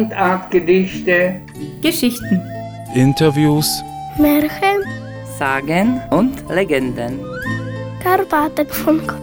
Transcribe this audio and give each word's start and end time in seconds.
Mundartgedichte, 0.00 1.42
Geschichten, 1.82 2.40
Interviews, 2.94 3.82
Märchen, 4.16 4.82
Sagen 5.38 6.00
und 6.10 6.48
Legenden. 6.48 7.20
Karpatenfunk. 8.02 9.14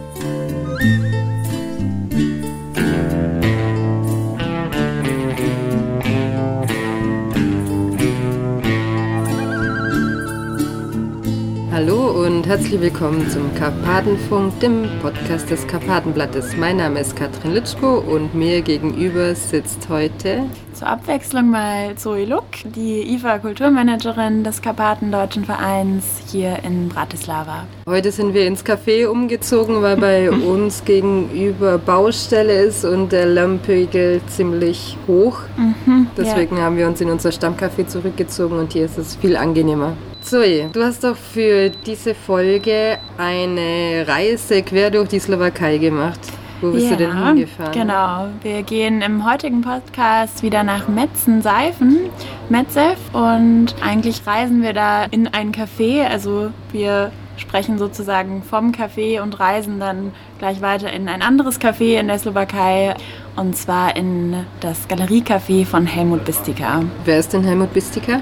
Hallo 11.78 12.26
und 12.26 12.44
herzlich 12.48 12.80
willkommen 12.80 13.30
zum 13.30 13.54
Karpatenfunk, 13.54 14.58
dem 14.58 14.88
Podcast 15.00 15.48
des 15.48 15.64
Karpatenblattes. 15.64 16.56
Mein 16.56 16.78
Name 16.78 16.98
ist 16.98 17.14
Katrin 17.14 17.54
Litschko 17.54 17.98
und 17.98 18.34
mir 18.34 18.62
gegenüber 18.62 19.32
sitzt 19.36 19.88
heute 19.88 20.46
zur 20.72 20.88
Abwechslung 20.88 21.50
mal 21.50 21.94
Zoe 21.94 22.24
Luck, 22.24 22.46
die 22.64 23.14
IFA 23.14 23.38
Kulturmanagerin 23.38 24.42
des 24.42 24.60
Karpatendeutschen 24.60 25.44
Vereins 25.44 26.04
hier 26.26 26.58
in 26.64 26.88
Bratislava. 26.88 27.68
Heute 27.86 28.10
sind 28.10 28.34
wir 28.34 28.48
ins 28.48 28.64
Café 28.64 29.06
umgezogen, 29.06 29.80
weil 29.80 29.98
bei 29.98 30.30
uns 30.32 30.84
gegenüber 30.84 31.78
Baustelle 31.78 32.60
ist 32.60 32.84
und 32.84 33.12
der 33.12 33.26
Lärmpegel 33.26 34.20
ziemlich 34.26 34.96
hoch. 35.06 35.42
Mhm, 35.56 36.08
Deswegen 36.16 36.56
ja. 36.56 36.64
haben 36.64 36.76
wir 36.76 36.88
uns 36.88 37.00
in 37.00 37.08
unser 37.08 37.30
Stammcafé 37.30 37.86
zurückgezogen 37.86 38.58
und 38.58 38.72
hier 38.72 38.84
ist 38.84 38.98
es 38.98 39.14
viel 39.14 39.36
angenehmer. 39.36 39.92
Zoe, 40.28 40.68
du 40.70 40.84
hast 40.84 41.04
doch 41.04 41.16
für 41.16 41.70
diese 41.70 42.14
Folge 42.14 42.98
eine 43.16 44.04
Reise 44.06 44.62
quer 44.62 44.90
durch 44.90 45.08
die 45.08 45.20
Slowakei 45.20 45.78
gemacht. 45.78 46.20
Wo 46.60 46.70
bist 46.70 46.84
ja, 46.84 46.90
du 46.90 46.96
denn 46.98 47.24
hingefahren? 47.24 47.72
Genau, 47.72 48.26
wir 48.42 48.62
gehen 48.62 49.00
im 49.00 49.24
heutigen 49.24 49.62
Podcast 49.62 50.42
wieder 50.42 50.64
nach 50.64 50.86
Metzen-Seifen, 50.86 52.10
Metzev, 52.50 52.98
und 53.14 53.74
eigentlich 53.82 54.26
reisen 54.26 54.60
wir 54.60 54.74
da 54.74 55.04
in 55.04 55.28
ein 55.28 55.50
Café. 55.50 56.06
Also 56.06 56.50
wir 56.72 57.10
sprechen 57.38 57.78
sozusagen 57.78 58.42
vom 58.42 58.72
Café 58.72 59.22
und 59.22 59.40
reisen 59.40 59.80
dann 59.80 60.12
gleich 60.38 60.60
weiter 60.60 60.92
in 60.92 61.08
ein 61.08 61.22
anderes 61.22 61.58
Café 61.58 61.98
in 61.98 62.08
der 62.08 62.18
Slowakei 62.18 62.94
und 63.36 63.56
zwar 63.56 63.96
in 63.96 64.44
das 64.60 64.88
Galeriecafé 64.90 65.64
von 65.64 65.86
Helmut 65.86 66.26
Bistika. 66.26 66.82
Wer 67.06 67.18
ist 67.18 67.32
denn 67.32 67.44
Helmut 67.44 67.72
Bistika? 67.72 68.20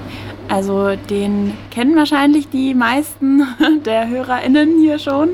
Also 0.49 0.95
den 0.95 1.57
kennen 1.71 1.95
wahrscheinlich 1.97 2.49
die 2.49 2.73
meisten 2.73 3.43
der 3.85 4.07
HörerInnen 4.07 4.79
hier 4.79 4.97
schon. 4.97 5.29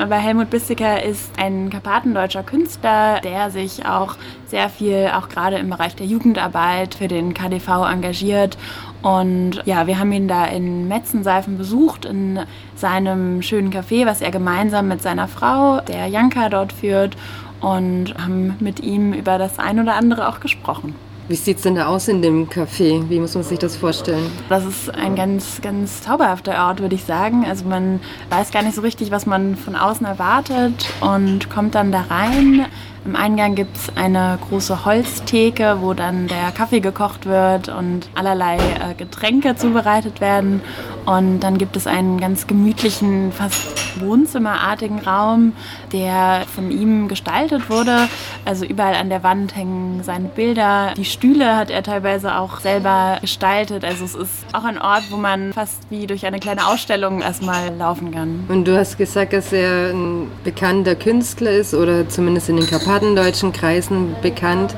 Aber 0.00 0.16
Helmut 0.16 0.50
Bistiker 0.50 1.02
ist 1.02 1.32
ein 1.36 1.68
karpatendeutscher 1.68 2.44
Künstler, 2.44 3.20
der 3.20 3.50
sich 3.50 3.84
auch 3.86 4.16
sehr 4.46 4.68
viel, 4.68 5.10
auch 5.14 5.28
gerade 5.28 5.56
im 5.56 5.68
Bereich 5.68 5.96
der 5.96 6.06
Jugendarbeit, 6.06 6.94
für 6.94 7.08
den 7.08 7.34
KDV 7.34 7.86
engagiert. 7.90 8.56
Und 9.02 9.62
ja, 9.64 9.88
wir 9.88 9.98
haben 9.98 10.12
ihn 10.12 10.28
da 10.28 10.44
in 10.44 10.86
Metzenseifen 10.86 11.58
besucht, 11.58 12.04
in 12.04 12.38
seinem 12.76 13.42
schönen 13.42 13.72
Café, 13.72 14.06
was 14.06 14.20
er 14.20 14.30
gemeinsam 14.30 14.86
mit 14.86 15.02
seiner 15.02 15.26
Frau, 15.26 15.80
der 15.80 16.06
Janka, 16.06 16.48
dort 16.48 16.72
führt. 16.72 17.16
Und 17.60 18.14
haben 18.18 18.56
mit 18.58 18.80
ihm 18.80 19.12
über 19.12 19.38
das 19.38 19.58
ein 19.58 19.78
oder 19.80 19.94
andere 19.94 20.28
auch 20.28 20.40
gesprochen. 20.40 20.94
Wie 21.28 21.36
sieht 21.36 21.58
es 21.58 21.62
denn 21.62 21.76
da 21.76 21.86
aus 21.86 22.08
in 22.08 22.20
dem 22.20 22.48
Café? 22.48 23.08
Wie 23.08 23.20
muss 23.20 23.34
man 23.34 23.44
sich 23.44 23.58
das 23.58 23.76
vorstellen? 23.76 24.28
Das 24.48 24.64
ist 24.64 24.92
ein 24.92 25.14
ganz, 25.14 25.60
ganz 25.62 26.02
zauberhafter 26.02 26.66
Ort, 26.66 26.80
würde 26.80 26.96
ich 26.96 27.04
sagen. 27.04 27.44
Also 27.46 27.64
man 27.64 28.00
weiß 28.30 28.50
gar 28.50 28.62
nicht 28.62 28.74
so 28.74 28.80
richtig, 28.82 29.12
was 29.12 29.24
man 29.24 29.56
von 29.56 29.76
außen 29.76 30.04
erwartet 30.04 30.88
und 31.00 31.48
kommt 31.48 31.76
dann 31.76 31.92
da 31.92 32.02
rein. 32.10 32.66
Im 33.04 33.16
Eingang 33.16 33.56
gibt 33.56 33.76
es 33.76 33.96
eine 33.96 34.38
große 34.48 34.84
Holztheke, 34.84 35.78
wo 35.80 35.92
dann 35.92 36.28
der 36.28 36.52
Kaffee 36.52 36.78
gekocht 36.78 37.26
wird 37.26 37.68
und 37.68 38.08
allerlei 38.14 38.56
äh, 38.56 38.94
Getränke 38.96 39.56
zubereitet 39.56 40.20
werden. 40.20 40.60
Und 41.04 41.40
dann 41.40 41.58
gibt 41.58 41.76
es 41.76 41.88
einen 41.88 42.20
ganz 42.20 42.46
gemütlichen, 42.46 43.32
fast 43.32 44.00
wohnzimmerartigen 44.00 45.00
Raum, 45.00 45.52
der 45.92 46.42
von 46.54 46.70
ihm 46.70 47.08
gestaltet 47.08 47.68
wurde. 47.68 48.08
Also 48.44 48.64
überall 48.64 48.94
an 48.94 49.08
der 49.08 49.24
Wand 49.24 49.56
hängen 49.56 50.02
seine 50.04 50.28
Bilder. 50.28 50.94
Die 50.96 51.04
Stühle 51.04 51.56
hat 51.56 51.70
er 51.70 51.82
teilweise 51.82 52.36
auch 52.36 52.60
selber 52.60 53.18
gestaltet. 53.20 53.84
Also 53.84 54.04
es 54.04 54.14
ist 54.14 54.44
auch 54.52 54.64
ein 54.64 54.80
Ort, 54.80 55.04
wo 55.10 55.16
man 55.16 55.52
fast 55.52 55.90
wie 55.90 56.06
durch 56.06 56.24
eine 56.24 56.38
kleine 56.38 56.66
Ausstellung 56.68 57.20
erstmal 57.20 57.74
laufen 57.76 58.12
kann. 58.12 58.44
Und 58.48 58.66
du 58.68 58.78
hast 58.78 58.96
gesagt, 58.96 59.32
dass 59.32 59.52
er 59.52 59.90
ein 59.92 60.30
bekannter 60.44 60.94
Künstler 60.94 61.50
ist 61.50 61.74
oder 61.74 62.08
zumindest 62.08 62.48
in 62.48 62.56
den 62.56 62.66
karpatendeutschen 62.92 63.52
Kreisen 63.52 64.14
bekannt. 64.20 64.76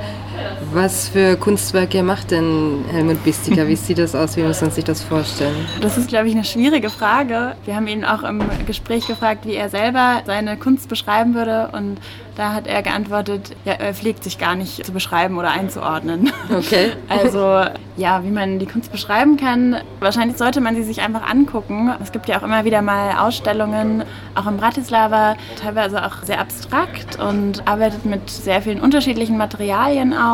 Was 0.73 1.09
für 1.09 1.37
Kunstwerke 1.37 2.03
macht 2.03 2.31
denn 2.31 2.85
Helmut 2.91 3.23
Bistika? 3.25 3.67
Wie 3.67 3.77
sieht 3.77 3.99
das 3.99 4.15
aus? 4.15 4.37
Wie 4.37 4.43
muss 4.43 4.61
man 4.61 4.71
sich 4.71 4.85
das 4.85 5.03
vorstellen? 5.03 5.55
Das 5.81 5.97
ist, 5.97 6.09
glaube 6.09 6.29
ich, 6.29 6.35
eine 6.35 6.45
schwierige 6.45 6.91
Frage. 6.91 7.57
Wir 7.65 7.77
haben 7.77 7.87
ihn 7.87 8.05
auch 8.05 8.23
im 8.23 8.43
Gespräch 8.67 9.07
gefragt, 9.07 9.47
wie 9.47 9.55
er 9.55 9.69
selber 9.69 10.23
seine 10.27 10.57
Kunst 10.57 10.89
beschreiben 10.89 11.35
würde. 11.35 11.71
Und 11.73 11.99
da 12.37 12.53
hat 12.53 12.67
er 12.67 12.83
geantwortet, 12.83 13.55
ja, 13.65 13.75
er 13.75 13.95
pflegt 13.95 14.25
sich 14.25 14.39
gar 14.39 14.57
nicht 14.57 14.85
zu 14.85 14.93
beschreiben 14.93 15.39
oder 15.39 15.51
einzuordnen. 15.51 16.33
Okay. 16.51 16.93
Also 17.09 17.65
ja, 17.97 18.25
wie 18.25 18.31
man 18.31 18.59
die 18.59 18.67
Kunst 18.67 18.91
beschreiben 18.91 19.37
kann. 19.37 19.77
Wahrscheinlich 20.01 20.37
sollte 20.37 20.61
man 20.61 20.75
sie 20.75 20.83
sich 20.83 21.01
einfach 21.01 21.29
angucken. 21.29 21.93
Es 22.03 22.13
gibt 22.13 22.29
ja 22.29 22.39
auch 22.39 22.43
immer 22.43 22.65
wieder 22.65 22.83
mal 22.83 23.17
Ausstellungen, 23.19 24.05
auch 24.35 24.47
in 24.47 24.57
Bratislava, 24.57 25.37
teilweise 25.61 26.05
auch 26.05 26.23
sehr 26.23 26.41
abstrakt 26.41 27.19
und 27.21 27.67
arbeitet 27.67 28.05
mit 28.05 28.29
sehr 28.29 28.63
vielen 28.63 28.81
unterschiedlichen 28.81 29.37
Materialien 29.37 30.13
auch, 30.13 30.34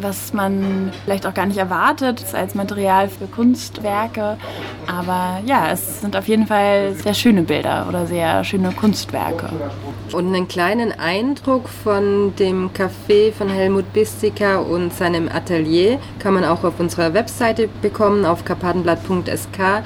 was 0.00 0.32
man 0.32 0.92
vielleicht 1.04 1.26
auch 1.26 1.34
gar 1.34 1.46
nicht 1.46 1.58
erwartet 1.58 2.24
als 2.32 2.54
Material 2.54 3.08
für 3.08 3.26
Kunstwerke. 3.26 4.36
Aber 4.86 5.40
ja, 5.46 5.70
es 5.72 6.00
sind 6.00 6.16
auf 6.16 6.28
jeden 6.28 6.46
Fall 6.46 6.94
sehr 6.94 7.14
schöne 7.14 7.42
Bilder 7.42 7.86
oder 7.88 8.06
sehr 8.06 8.44
schöne 8.44 8.72
Kunstwerke. 8.72 9.50
Und 10.12 10.28
einen 10.28 10.48
kleinen 10.48 10.92
Eindruck 10.98 11.68
von 11.68 12.34
dem 12.36 12.70
Café 12.70 13.32
von 13.32 13.48
Helmut 13.48 13.92
Bistika 13.92 14.58
und 14.58 14.92
seinem 14.92 15.28
Atelier 15.28 15.98
kann 16.18 16.34
man 16.34 16.44
auch 16.44 16.64
auf 16.64 16.80
unserer 16.80 17.14
Webseite 17.14 17.68
bekommen, 17.82 18.24
auf 18.24 18.44
karpatenblatt.sk. 18.44 19.82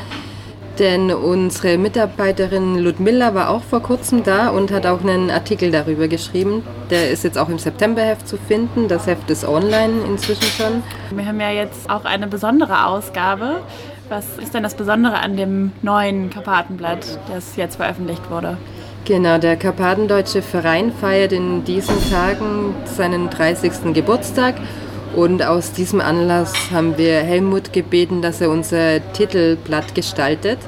Denn 0.79 1.13
unsere 1.13 1.77
Mitarbeiterin 1.77 2.79
Ludmilla 2.79 3.35
war 3.35 3.51
auch 3.51 3.63
vor 3.63 3.83
kurzem 3.83 4.23
da 4.25 4.49
und 4.49 4.71
hat 4.71 4.87
auch 4.87 5.03
einen 5.03 5.31
Artikel 5.31 5.71
darüber 5.71 6.09
geschrieben. 6.09 6.63
Der 6.89 7.11
ist 7.11 7.25
jetzt 7.25 7.37
auch 7.37 7.51
im 7.51 7.59
Septemberheft 7.59 8.27
zu 8.27 8.39
finden. 8.39 8.89
Das 8.89 9.07
Heft 9.07 9.29
ist 9.29 9.47
online 9.47 10.03
inzwischen 10.09 10.45
schon. 10.45 10.83
Wir 11.15 11.27
haben 11.27 11.41
ja 11.41 11.51
jetzt 11.51 11.91
auch 11.91 12.07
eine 12.07 12.27
besondere 12.27 12.87
Ausgabe. 12.87 13.61
Was 14.09 14.39
ist 14.39 14.55
denn 14.55 14.63
das 14.63 14.75
Besondere 14.75 15.19
an 15.21 15.37
dem 15.37 15.73
neuen 15.83 16.31
Karpatenblatt, 16.31 17.19
das 17.33 17.57
jetzt 17.57 17.77
veröffentlicht 17.77 18.31
wurde? 18.31 18.57
Genau, 19.05 19.39
der 19.39 19.57
Karpatendeutsche 19.57 20.43
Verein 20.43 20.93
feiert 20.93 21.33
in 21.33 21.65
diesen 21.65 21.97
Tagen 22.11 22.75
seinen 22.85 23.31
30. 23.31 23.93
Geburtstag 23.93 24.55
und 25.15 25.43
aus 25.43 25.73
diesem 25.73 26.01
Anlass 26.01 26.53
haben 26.73 26.97
wir 26.97 27.17
Helmut 27.21 27.73
gebeten, 27.73 28.23
dass 28.23 28.41
er 28.41 28.51
unser 28.51 29.01
Titelblatt 29.13 29.95
gestaltet. 29.95 30.59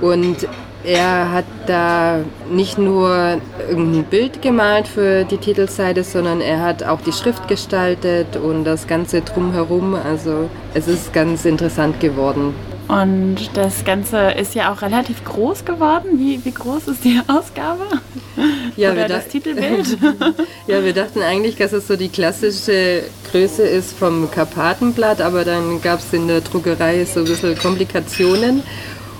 Und 0.00 0.46
er 0.84 1.32
hat 1.32 1.44
da 1.66 2.20
nicht 2.50 2.78
nur 2.78 3.40
irgendein 3.68 4.04
Bild 4.04 4.40
gemalt 4.40 4.86
für 4.86 5.24
die 5.24 5.38
Titelseite, 5.38 6.04
sondern 6.04 6.40
er 6.40 6.60
hat 6.62 6.84
auch 6.84 7.00
die 7.00 7.12
Schrift 7.12 7.48
gestaltet 7.48 8.36
und 8.36 8.64
das 8.64 8.86
Ganze 8.86 9.20
drumherum. 9.20 9.94
Also 9.94 10.48
es 10.74 10.86
ist 10.86 11.12
ganz 11.12 11.44
interessant 11.44 11.98
geworden. 11.98 12.54
Und 12.88 13.50
das 13.52 13.84
Ganze 13.84 14.30
ist 14.30 14.54
ja 14.54 14.72
auch 14.72 14.80
relativ 14.80 15.22
groß 15.22 15.66
geworden. 15.66 16.18
Wie, 16.18 16.42
wie 16.42 16.52
groß 16.52 16.88
ist 16.88 17.04
die 17.04 17.20
Ausgabe? 17.28 17.84
Ja, 18.76 18.92
Oder 18.92 19.00
wir 19.02 19.08
das 19.08 19.28
Titelbild? 19.28 19.98
Ja, 20.66 20.82
wir 20.82 20.94
dachten 20.94 21.20
eigentlich, 21.20 21.56
dass 21.56 21.72
es 21.72 21.86
so 21.86 21.96
die 21.96 22.08
klassische 22.08 23.02
Größe 23.30 23.62
ist 23.62 23.92
vom 23.92 24.30
Karpatenblatt, 24.30 25.20
aber 25.20 25.44
dann 25.44 25.82
gab 25.82 25.98
es 25.98 26.12
in 26.12 26.28
der 26.28 26.40
Druckerei 26.40 27.04
so 27.04 27.20
ein 27.20 27.26
bisschen 27.26 27.58
Komplikationen. 27.58 28.62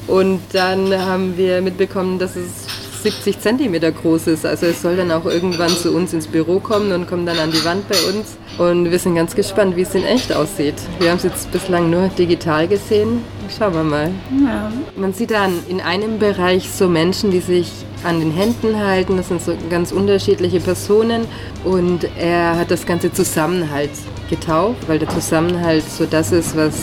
Und 0.06 0.41
dann 0.53 0.97
haben 0.99 1.37
wir 1.37 1.61
mitbekommen, 1.61 2.19
dass 2.19 2.37
es 2.37 2.68
70 3.10 3.40
Zentimeter 3.40 3.90
groß 3.90 4.26
ist. 4.26 4.44
Also 4.44 4.66
es 4.66 4.82
soll 4.82 4.96
dann 4.96 5.10
auch 5.10 5.25
irgendwann 5.25 5.70
zu 5.70 5.93
uns 5.94 6.12
ins 6.12 6.26
Büro 6.26 6.60
kommen 6.60 6.93
und 6.93 7.08
kommt 7.08 7.26
dann 7.26 7.38
an 7.38 7.50
die 7.50 7.64
Wand 7.64 7.88
bei 7.88 7.96
uns. 8.10 8.37
Und 8.58 8.90
wir 8.90 8.99
sind 8.99 9.14
ganz 9.14 9.34
gespannt, 9.34 9.76
wie 9.76 9.82
es 9.82 9.94
in 9.94 10.05
echt 10.05 10.31
aussieht. 10.31 10.75
Wir 10.99 11.10
haben 11.10 11.16
es 11.16 11.22
jetzt 11.22 11.50
bislang 11.50 11.88
nur 11.88 12.08
digital 12.08 12.69
gesehen. 12.69 13.25
Schauen 13.56 13.72
wir 13.72 13.82
mal. 13.82 14.10
ja. 14.44 14.70
Man 14.94 15.14
sieht 15.14 15.31
dann 15.31 15.55
in 15.69 15.81
einem 15.81 16.19
Bereich 16.19 16.69
so 16.69 16.87
Menschen, 16.87 17.31
die 17.31 17.40
sich 17.40 17.70
an 18.05 18.20
den 18.20 18.31
Händen 18.31 18.78
halten. 18.78 19.16
Das 19.16 19.28
sind 19.28 19.40
so 19.40 19.56
ganz 19.70 19.90
unterschiedliche 19.90 20.61
Personen. 20.61 21.26
Und 21.64 22.06
er 22.19 22.58
hat 22.58 22.70
das 22.70 22.84
Ganze 22.84 23.11
Zusammenhalt 23.11 23.90
getauft, 24.28 24.87
weil 24.87 24.99
der 24.99 25.08
Zusammenhalt 25.08 25.84
so 25.88 26.04
das 26.04 26.31
ist, 26.31 26.54
was 26.54 26.75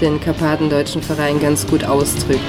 den 0.00 0.20
Karpatendeutschen 0.20 1.00
Verein 1.00 1.38
ganz 1.38 1.64
gut 1.64 1.84
ausdrückt. 1.84 2.40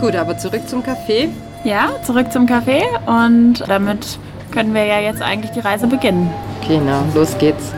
Gut, 0.00 0.14
aber 0.14 0.36
zurück 0.36 0.68
zum 0.68 0.82
Café. 0.82 1.28
Ja, 1.64 1.90
zurück 2.04 2.30
zum 2.30 2.46
Café 2.46 2.82
und 3.06 3.64
damit 3.66 4.18
können 4.52 4.74
wir 4.74 4.84
ja 4.84 5.00
jetzt 5.00 5.22
eigentlich 5.22 5.52
die 5.52 5.60
Reise 5.60 5.86
beginnen. 5.86 6.30
Genau, 6.68 7.02
los 7.14 7.36
geht's. 7.38 7.72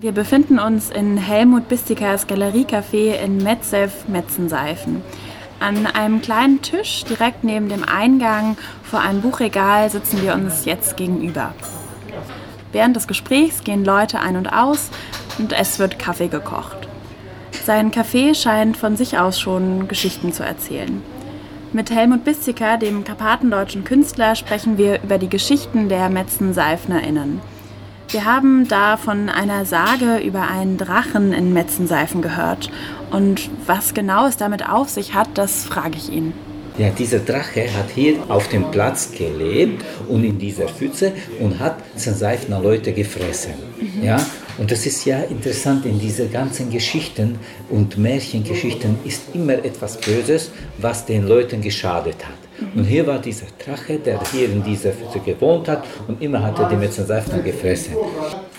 Wir 0.00 0.12
befinden 0.12 0.58
uns 0.58 0.90
in 0.90 1.16
Helmut 1.16 1.68
Bistikers 1.68 2.26
Galeriecafé 2.26 3.14
in 3.22 3.36
Metzew, 3.38 3.90
Metzenseifen. 4.08 5.02
An 5.60 5.86
einem 5.86 6.20
kleinen 6.20 6.60
Tisch 6.62 7.04
direkt 7.04 7.44
neben 7.44 7.68
dem 7.68 7.84
Eingang 7.84 8.56
vor 8.82 9.00
einem 9.00 9.20
Buchregal 9.20 9.90
sitzen 9.90 10.22
wir 10.22 10.34
uns 10.34 10.64
jetzt 10.64 10.96
gegenüber. 10.96 11.54
Während 12.72 12.96
des 12.96 13.06
Gesprächs 13.06 13.62
gehen 13.62 13.84
Leute 13.84 14.18
ein 14.18 14.36
und 14.36 14.52
aus 14.52 14.90
und 15.38 15.52
es 15.52 15.78
wird 15.78 15.98
Kaffee 15.98 16.28
gekocht. 16.28 16.88
Sein 17.64 17.92
Café 17.92 18.34
scheint 18.34 18.76
von 18.76 18.96
sich 18.96 19.18
aus 19.18 19.38
schon 19.38 19.86
Geschichten 19.86 20.32
zu 20.32 20.42
erzählen. 20.42 21.00
Mit 21.72 21.90
Helmut 21.90 22.24
Bistiker, 22.24 22.76
dem 22.76 23.04
karpatendeutschen 23.04 23.84
Künstler, 23.84 24.34
sprechen 24.34 24.78
wir 24.78 25.00
über 25.02 25.16
die 25.18 25.28
Geschichten 25.28 25.88
der 25.88 26.08
Metzen-SeifnerInnen. 26.08 27.40
Wir 28.10 28.24
haben 28.24 28.66
da 28.66 28.96
von 28.96 29.28
einer 29.28 29.64
Sage 29.64 30.18
über 30.18 30.48
einen 30.48 30.76
Drachen 30.76 31.32
in 31.32 31.52
Metzenseifen 31.52 32.20
gehört. 32.20 32.68
Und 33.10 33.48
was 33.66 33.94
genau 33.94 34.26
es 34.26 34.36
damit 34.36 34.68
auf 34.68 34.90
sich 34.90 35.14
hat, 35.14 35.28
das 35.34 35.64
frage 35.64 35.96
ich 35.96 36.12
ihn. 36.12 36.32
Ja, 36.78 36.90
dieser 36.90 37.20
Drache 37.20 37.72
hat 37.74 37.90
hier 37.94 38.16
auf 38.28 38.48
dem 38.48 38.70
Platz 38.70 39.12
gelebt 39.12 39.84
und 40.08 40.24
in 40.24 40.38
dieser 40.38 40.68
Pfütze 40.68 41.12
und 41.38 41.60
hat 41.60 41.76
Seifner 41.96 42.60
Leute 42.60 42.92
gefressen. 42.92 43.52
Mhm. 43.78 44.02
Ja, 44.02 44.26
und 44.58 44.70
das 44.70 44.86
ist 44.86 45.04
ja 45.04 45.20
interessant, 45.22 45.86
in 45.86 45.98
diesen 45.98 46.30
ganzen 46.30 46.70
Geschichten 46.70 47.38
und 47.70 47.96
Märchengeschichten 47.96 48.98
ist 49.04 49.22
immer 49.34 49.54
etwas 49.54 49.98
Böses, 49.98 50.50
was 50.78 51.06
den 51.06 51.26
Leuten 51.26 51.60
geschadet 51.60 52.16
hat. 52.24 52.42
Und 52.74 52.84
hier 52.84 53.06
war 53.06 53.18
dieser 53.18 53.46
Drache, 53.64 53.98
der 53.98 54.20
hier 54.30 54.46
in 54.46 54.62
dieser 54.62 54.92
Pfütze 54.92 55.20
gewohnt 55.20 55.68
hat 55.68 55.84
und 56.06 56.22
immer 56.22 56.42
hat 56.42 56.58
er 56.58 56.68
die 56.68 56.76
Metzenseifner 56.76 57.40
gefressen. 57.40 57.94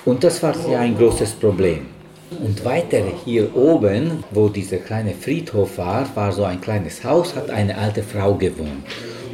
Und 0.05 0.23
das 0.23 0.41
war 0.43 0.55
ja 0.69 0.79
ein 0.79 0.97
großes 0.97 1.31
Problem. 1.33 1.85
Und 2.43 2.65
weiter 2.65 3.03
hier 3.23 3.55
oben, 3.55 4.23
wo 4.31 4.49
dieser 4.49 4.77
kleine 4.77 5.13
Friedhof 5.13 5.77
war, 5.77 6.07
war 6.15 6.31
so 6.31 6.43
ein 6.43 6.59
kleines 6.59 7.03
Haus, 7.03 7.35
hat 7.35 7.49
eine 7.49 7.77
alte 7.77 8.01
Frau 8.01 8.33
gewohnt. 8.35 8.85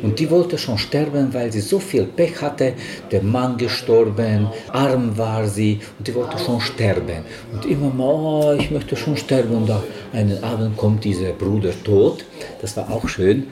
Und 0.04 0.20
die 0.20 0.30
wollte 0.30 0.58
schon 0.58 0.78
sterben, 0.78 1.34
weil 1.34 1.52
sie 1.52 1.62
so 1.62 1.80
viel 1.80 2.06
Pech 2.06 2.42
hatte. 2.42 2.74
Der 3.12 3.22
Mann 3.22 3.58
gestorben, 3.58 4.48
arm 4.72 5.18
war 5.18 5.48
sie 5.48 5.80
und 5.98 6.08
die 6.08 6.16
wollte 6.16 6.38
schon 6.38 6.62
sterben. 6.62 7.24
Und 7.54 7.66
immer 7.66 7.90
mal, 7.90 8.14
oh, 8.14 8.56
ich 8.58 8.72
möchte 8.72 8.96
schon 8.96 9.18
sterben. 9.18 9.56
Und 9.56 9.72
einen 10.14 10.44
Abend 10.44 10.78
kommt 10.78 11.04
dieser 11.04 11.32
Bruder 11.32 11.72
tot. 11.84 12.26
Das 12.62 12.76
war 12.78 12.90
auch 12.92 13.08
schön. 13.08 13.48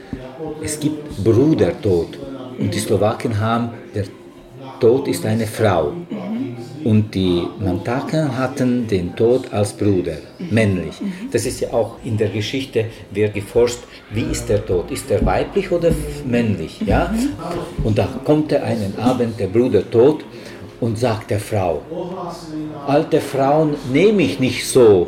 Es 0.64 0.80
gibt 0.80 1.24
Brudertod. 1.24 2.18
Und 2.60 2.74
die 2.74 2.80
Slowaken 2.80 3.40
haben, 3.40 3.70
der 3.94 4.06
Tod 4.80 5.08
ist 5.08 5.26
eine 5.26 5.48
Frau. 5.48 5.94
Und 6.84 7.14
die 7.14 7.44
Mantaken 7.60 8.38
hatten 8.38 8.88
den 8.88 9.16
Tod 9.16 9.52
als 9.52 9.74
Bruder, 9.74 10.18
männlich. 10.52 10.96
Das 11.32 11.46
ist 11.46 11.60
ja 11.60 11.74
auch 11.74 11.96
in 12.04 12.16
der 12.18 12.30
Geschichte, 12.30 12.86
wird 13.12 13.34
geforscht, 13.34 13.80
wie 14.12 14.22
ist 14.32 14.48
der 14.48 14.66
Tod? 14.66 14.90
Ist 14.92 15.12
er 15.12 15.26
weiblich 15.26 15.72
oder 15.72 15.92
männlich? 16.26 16.80
Ja? 16.86 17.14
Und 17.84 17.98
da 17.98 18.08
kommt 18.24 18.52
er 18.52 18.64
einen 18.64 18.98
Abend, 19.00 19.40
der 19.40 19.48
Bruder 19.48 19.90
tot, 19.90 20.24
und 20.80 20.98
sagt 20.98 21.32
der 21.32 21.40
Frau, 21.40 21.82
alte 22.86 23.20
Frauen 23.20 23.76
nehme 23.92 24.22
ich 24.22 24.40
nicht 24.40 24.66
so. 24.68 25.08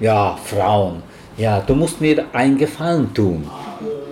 Ja, 0.00 0.38
Frauen, 0.42 1.02
ja, 1.36 1.60
du 1.60 1.74
musst 1.74 2.00
mir 2.00 2.24
einen 2.32 2.58
Gefallen 2.58 3.12
tun. 3.12 3.44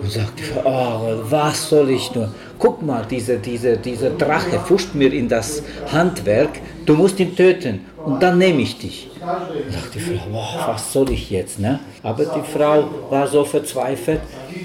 Und 0.03 0.11
sagt 0.11 0.39
die 0.39 0.43
Frau, 0.43 0.61
oh, 0.65 1.23
was 1.29 1.69
soll 1.69 1.89
ich 1.89 2.13
nur? 2.13 2.29
guck 2.63 2.81
mal, 2.81 3.05
dieser, 3.05 3.35
dieser, 3.35 3.75
dieser 3.75 4.11
Drache 4.11 4.57
fuscht 4.57 4.95
mir 4.95 5.11
in 5.11 5.27
das 5.27 5.61
Handwerk, 5.91 6.61
du 6.85 6.93
musst 6.93 7.19
ihn 7.19 7.35
töten 7.35 7.81
und 8.05 8.23
dann 8.23 8.37
nehme 8.37 8.61
ich 8.61 8.77
dich. 8.77 9.09
Da 9.19 9.49
dachte 9.69 9.89
die 9.95 9.99
Frau, 9.99 10.29
boah, 10.31 10.63
was 10.67 10.93
soll 10.93 11.11
ich 11.11 11.29
jetzt? 11.29 11.59
Ne? 11.59 11.81
Aber 12.03 12.23
die 12.23 12.51
Frau 12.53 12.85
war 13.09 13.27
so 13.27 13.43
verzweifelt 13.43 14.21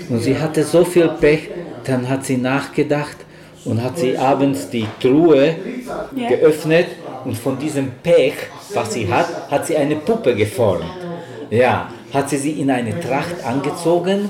und 0.08 0.20
sie 0.20 0.38
hatte 0.38 0.62
so 0.62 0.84
viel 0.84 1.08
Pech, 1.08 1.50
dann 1.82 2.08
hat 2.08 2.24
sie 2.24 2.36
nachgedacht 2.36 3.16
und 3.64 3.82
hat 3.82 3.98
sie 3.98 4.16
abends 4.16 4.70
die 4.70 4.86
Truhe 5.00 5.56
geöffnet 6.14 6.86
und 7.24 7.36
von 7.36 7.58
diesem 7.58 7.90
Pech, 8.00 8.34
was 8.74 8.92
sie 8.92 9.12
hat, 9.12 9.50
hat 9.50 9.66
sie 9.66 9.76
eine 9.76 9.96
Puppe 9.96 10.36
geformt. 10.36 10.84
Ja, 11.50 11.90
hat 12.14 12.30
sie 12.30 12.36
sie 12.36 12.52
in 12.60 12.70
eine 12.70 13.00
Tracht 13.00 13.44
angezogen 13.44 14.28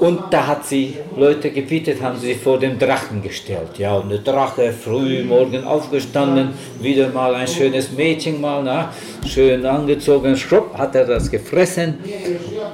und 0.00 0.20
da 0.30 0.46
hat 0.46 0.66
sie 0.66 0.96
Leute 1.16 1.50
gebietet, 1.50 2.00
haben 2.02 2.18
sie 2.18 2.34
vor 2.34 2.58
dem 2.58 2.78
Drachen 2.78 3.22
gestellt. 3.22 3.78
Ja, 3.78 3.94
und 3.96 4.10
der 4.10 4.18
Drache 4.18 4.72
früh 4.72 5.24
morgen 5.24 5.64
aufgestanden, 5.64 6.50
wieder 6.80 7.08
mal 7.08 7.34
ein 7.34 7.48
schönes 7.48 7.90
Mädchen 7.92 8.40
mal, 8.40 8.62
na, 8.62 8.92
schön 9.26 9.64
angezogen, 9.66 10.36
schrupp, 10.36 10.76
hat 10.76 10.94
er 10.94 11.04
das 11.04 11.30
gefressen 11.30 11.98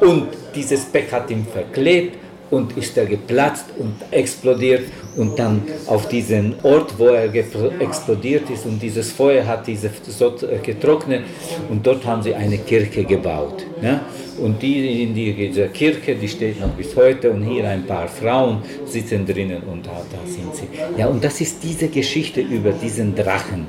und 0.01 0.29
dieses 0.55 0.85
Beck 0.87 1.11
hat 1.13 1.31
ihn 1.31 1.47
verklebt 1.47 2.19
und 2.51 2.77
ist 2.77 2.97
er 2.97 3.07
geplatzt 3.07 3.67
und 3.79 3.95
explodiert 4.11 4.85
und 5.17 5.39
dann 5.39 5.63
auf 5.87 6.09
diesen 6.09 6.55
Ort, 6.63 6.99
wo 6.99 7.07
er 7.09 7.33
explodiert 7.35 8.49
ist 8.51 8.65
und 8.65 8.81
dieses 8.83 9.13
Feuer 9.13 9.47
hat 9.47 9.67
diese 9.67 9.89
äh, 9.89 10.59
getrocknet 10.63 11.25
und 11.69 11.87
dort 11.87 12.07
haben 12.07 12.23
sie 12.23 12.35
eine 12.35 12.59
Kirche 12.59 13.05
gebaut. 13.05 13.65
Ne? 13.83 14.01
Und 14.41 14.63
die 14.63 15.03
in 15.03 15.15
dieser 15.15 15.69
Kirche, 15.69 16.15
die 16.15 16.29
steht 16.29 16.61
noch 16.61 16.71
bis 16.71 16.95
heute 16.97 17.31
und 17.31 17.43
hier 17.45 17.69
ein 17.69 17.85
paar 17.85 18.09
Frauen 18.09 18.63
sitzen 18.87 19.27
drinnen 19.27 19.63
und 19.71 19.87
da, 19.87 20.01
da 20.13 20.19
sind 20.27 20.55
sie. 20.55 20.69
Ja, 20.97 21.07
und 21.09 21.23
das 21.23 21.41
ist 21.41 21.63
diese 21.63 21.89
Geschichte 21.89 22.41
über 22.41 22.71
diesen 22.71 23.15
Drachen. 23.15 23.67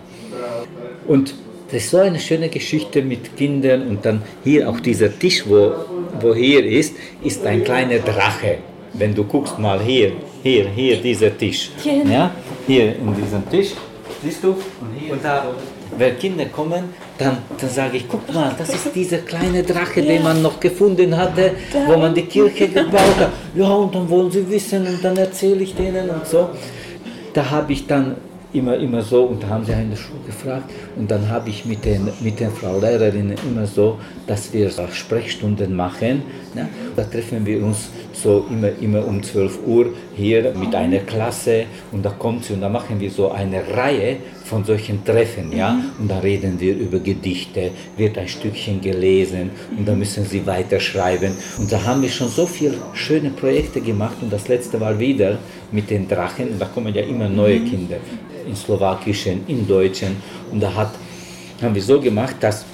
Und 1.07 1.33
das 1.71 1.83
ist 1.83 1.91
so 1.91 1.97
eine 1.97 2.19
schöne 2.19 2.49
Geschichte 2.49 3.01
mit 3.01 3.35
Kindern 3.35 3.87
und 3.87 4.05
dann 4.05 4.21
hier 4.43 4.69
auch 4.69 4.79
dieser 4.79 5.17
Tisch, 5.17 5.43
wo, 5.47 5.71
wo 6.19 6.33
hier 6.33 6.65
ist, 6.65 6.95
ist 7.23 7.45
ein 7.45 7.63
kleiner 7.63 7.99
Drache. 7.99 8.57
Wenn 8.93 9.13
du 9.13 9.23
guckst 9.23 9.59
mal 9.59 9.79
hier, 9.81 10.13
hier, 10.41 10.67
hier 10.69 10.97
dieser 10.97 11.35
Tisch. 11.37 11.69
Ja, 11.83 12.31
hier 12.65 12.95
in 12.95 13.15
diesem 13.15 13.47
Tisch, 13.49 13.73
siehst 14.23 14.43
du? 14.43 14.49
Und 14.49 15.23
da, 15.23 15.45
wenn 15.97 16.17
Kinder 16.17 16.45
kommen, 16.45 16.85
dann, 17.17 17.37
dann 17.59 17.69
sage 17.69 17.97
ich, 17.97 18.07
guck 18.07 18.33
mal, 18.33 18.53
das 18.57 18.69
ist 18.69 18.95
dieser 18.95 19.19
kleine 19.19 19.63
Drache, 19.63 20.01
den 20.01 20.23
man 20.23 20.41
noch 20.41 20.59
gefunden 20.59 21.15
hatte, 21.15 21.51
wo 21.87 21.97
man 21.97 22.13
die 22.13 22.23
Kirche 22.23 22.67
gebaut 22.67 23.17
hat. 23.19 23.29
Ja, 23.55 23.69
und 23.69 23.93
dann 23.93 24.09
wollen 24.09 24.31
sie 24.31 24.49
wissen 24.49 24.85
und 24.87 25.03
dann 25.03 25.17
erzähle 25.17 25.63
ich 25.63 25.75
denen 25.75 26.09
und 26.09 26.25
so. 26.25 26.49
Da 27.33 27.49
habe 27.49 27.73
ich 27.73 27.85
dann 27.87 28.15
immer, 28.53 28.75
immer 28.77 29.01
so 29.01 29.23
und 29.23 29.43
da 29.43 29.49
haben 29.49 29.65
sie 29.65 29.73
eine 29.73 29.95
Schule 29.95 30.21
gefragt 30.25 30.71
und 30.97 31.09
dann 31.09 31.29
habe 31.29 31.49
ich 31.49 31.65
mit 31.65 31.85
den, 31.85 32.09
mit 32.21 32.39
den 32.39 32.51
Frau 32.51 32.79
Lehrerinnen 32.79 33.35
immer 33.47 33.65
so, 33.65 33.99
dass 34.25 34.51
wir 34.53 34.71
Sprechstunden 34.91 35.75
machen. 35.75 36.23
Ne? 36.55 36.67
Da 36.95 37.03
treffen 37.03 37.45
wir 37.45 37.63
uns 37.63 37.89
so 38.21 38.45
immer, 38.49 38.69
immer 38.81 39.05
um 39.05 39.21
12 39.21 39.59
Uhr 39.65 39.93
hier 40.15 40.53
mit 40.53 40.75
einer 40.75 40.99
Klasse 40.99 41.65
und 41.91 42.03
da 42.03 42.09
kommt 42.09 42.45
sie 42.45 42.53
und 42.53 42.61
da 42.61 42.69
machen 42.69 42.99
wir 42.99 43.09
so 43.09 43.31
eine 43.31 43.61
Reihe 43.75 44.17
von 44.45 44.63
solchen 44.65 45.05
Treffen, 45.05 45.55
ja, 45.55 45.73
mhm. 45.73 45.91
und 45.99 46.07
da 46.09 46.19
reden 46.19 46.59
wir 46.59 46.75
über 46.75 46.99
Gedichte, 46.99 47.71
wird 47.97 48.17
ein 48.17 48.27
Stückchen 48.27 48.81
gelesen 48.81 49.51
und 49.77 49.87
da 49.87 49.93
müssen 49.93 50.25
sie 50.25 50.45
weiterschreiben 50.45 51.33
und 51.57 51.71
da 51.71 51.83
haben 51.83 52.01
wir 52.01 52.09
schon 52.09 52.29
so 52.29 52.45
viele 52.45 52.75
schöne 52.93 53.29
Projekte 53.29 53.79
gemacht 53.79 54.17
und 54.21 54.33
das 54.33 54.47
letzte 54.47 54.79
war 54.79 54.97
wieder 54.97 55.37
mit 55.71 55.89
den 55.89 56.07
Drachen 56.07 56.49
und 56.49 56.59
da 56.59 56.65
kommen 56.65 56.93
ja 56.93 57.03
immer 57.03 57.29
neue 57.29 57.59
mhm. 57.59 57.69
Kinder 57.69 57.97
in 58.47 58.55
Slowakischen, 58.55 59.43
in 59.47 59.67
Deutschen 59.67 60.15
und 60.51 60.59
da 60.61 60.73
hat, 60.73 60.91
haben 61.61 61.75
wir 61.75 61.83
so 61.83 61.99
gemacht, 61.99 62.37
dass 62.39 62.65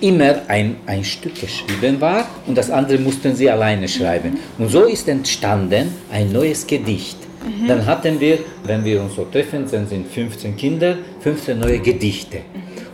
immer 0.00 0.42
ein, 0.48 0.76
ein 0.86 1.04
Stück 1.04 1.40
geschrieben 1.40 2.00
war 2.00 2.28
und 2.46 2.56
das 2.56 2.70
andere 2.70 2.98
mussten 2.98 3.34
sie 3.34 3.50
alleine 3.50 3.88
schreiben. 3.88 4.38
Und 4.58 4.70
so 4.70 4.84
ist 4.84 5.08
entstanden 5.08 5.94
ein 6.10 6.32
neues 6.32 6.66
Gedicht. 6.66 7.18
Mhm. 7.44 7.68
Dann 7.68 7.86
hatten 7.86 8.20
wir, 8.20 8.38
wenn 8.64 8.84
wir 8.84 9.00
uns 9.00 9.14
so 9.14 9.24
treffen, 9.24 9.66
dann 9.70 9.86
sind 9.86 10.08
15 10.08 10.56
Kinder, 10.56 10.96
15 11.20 11.58
neue 11.58 11.78
Gedichte. 11.78 12.38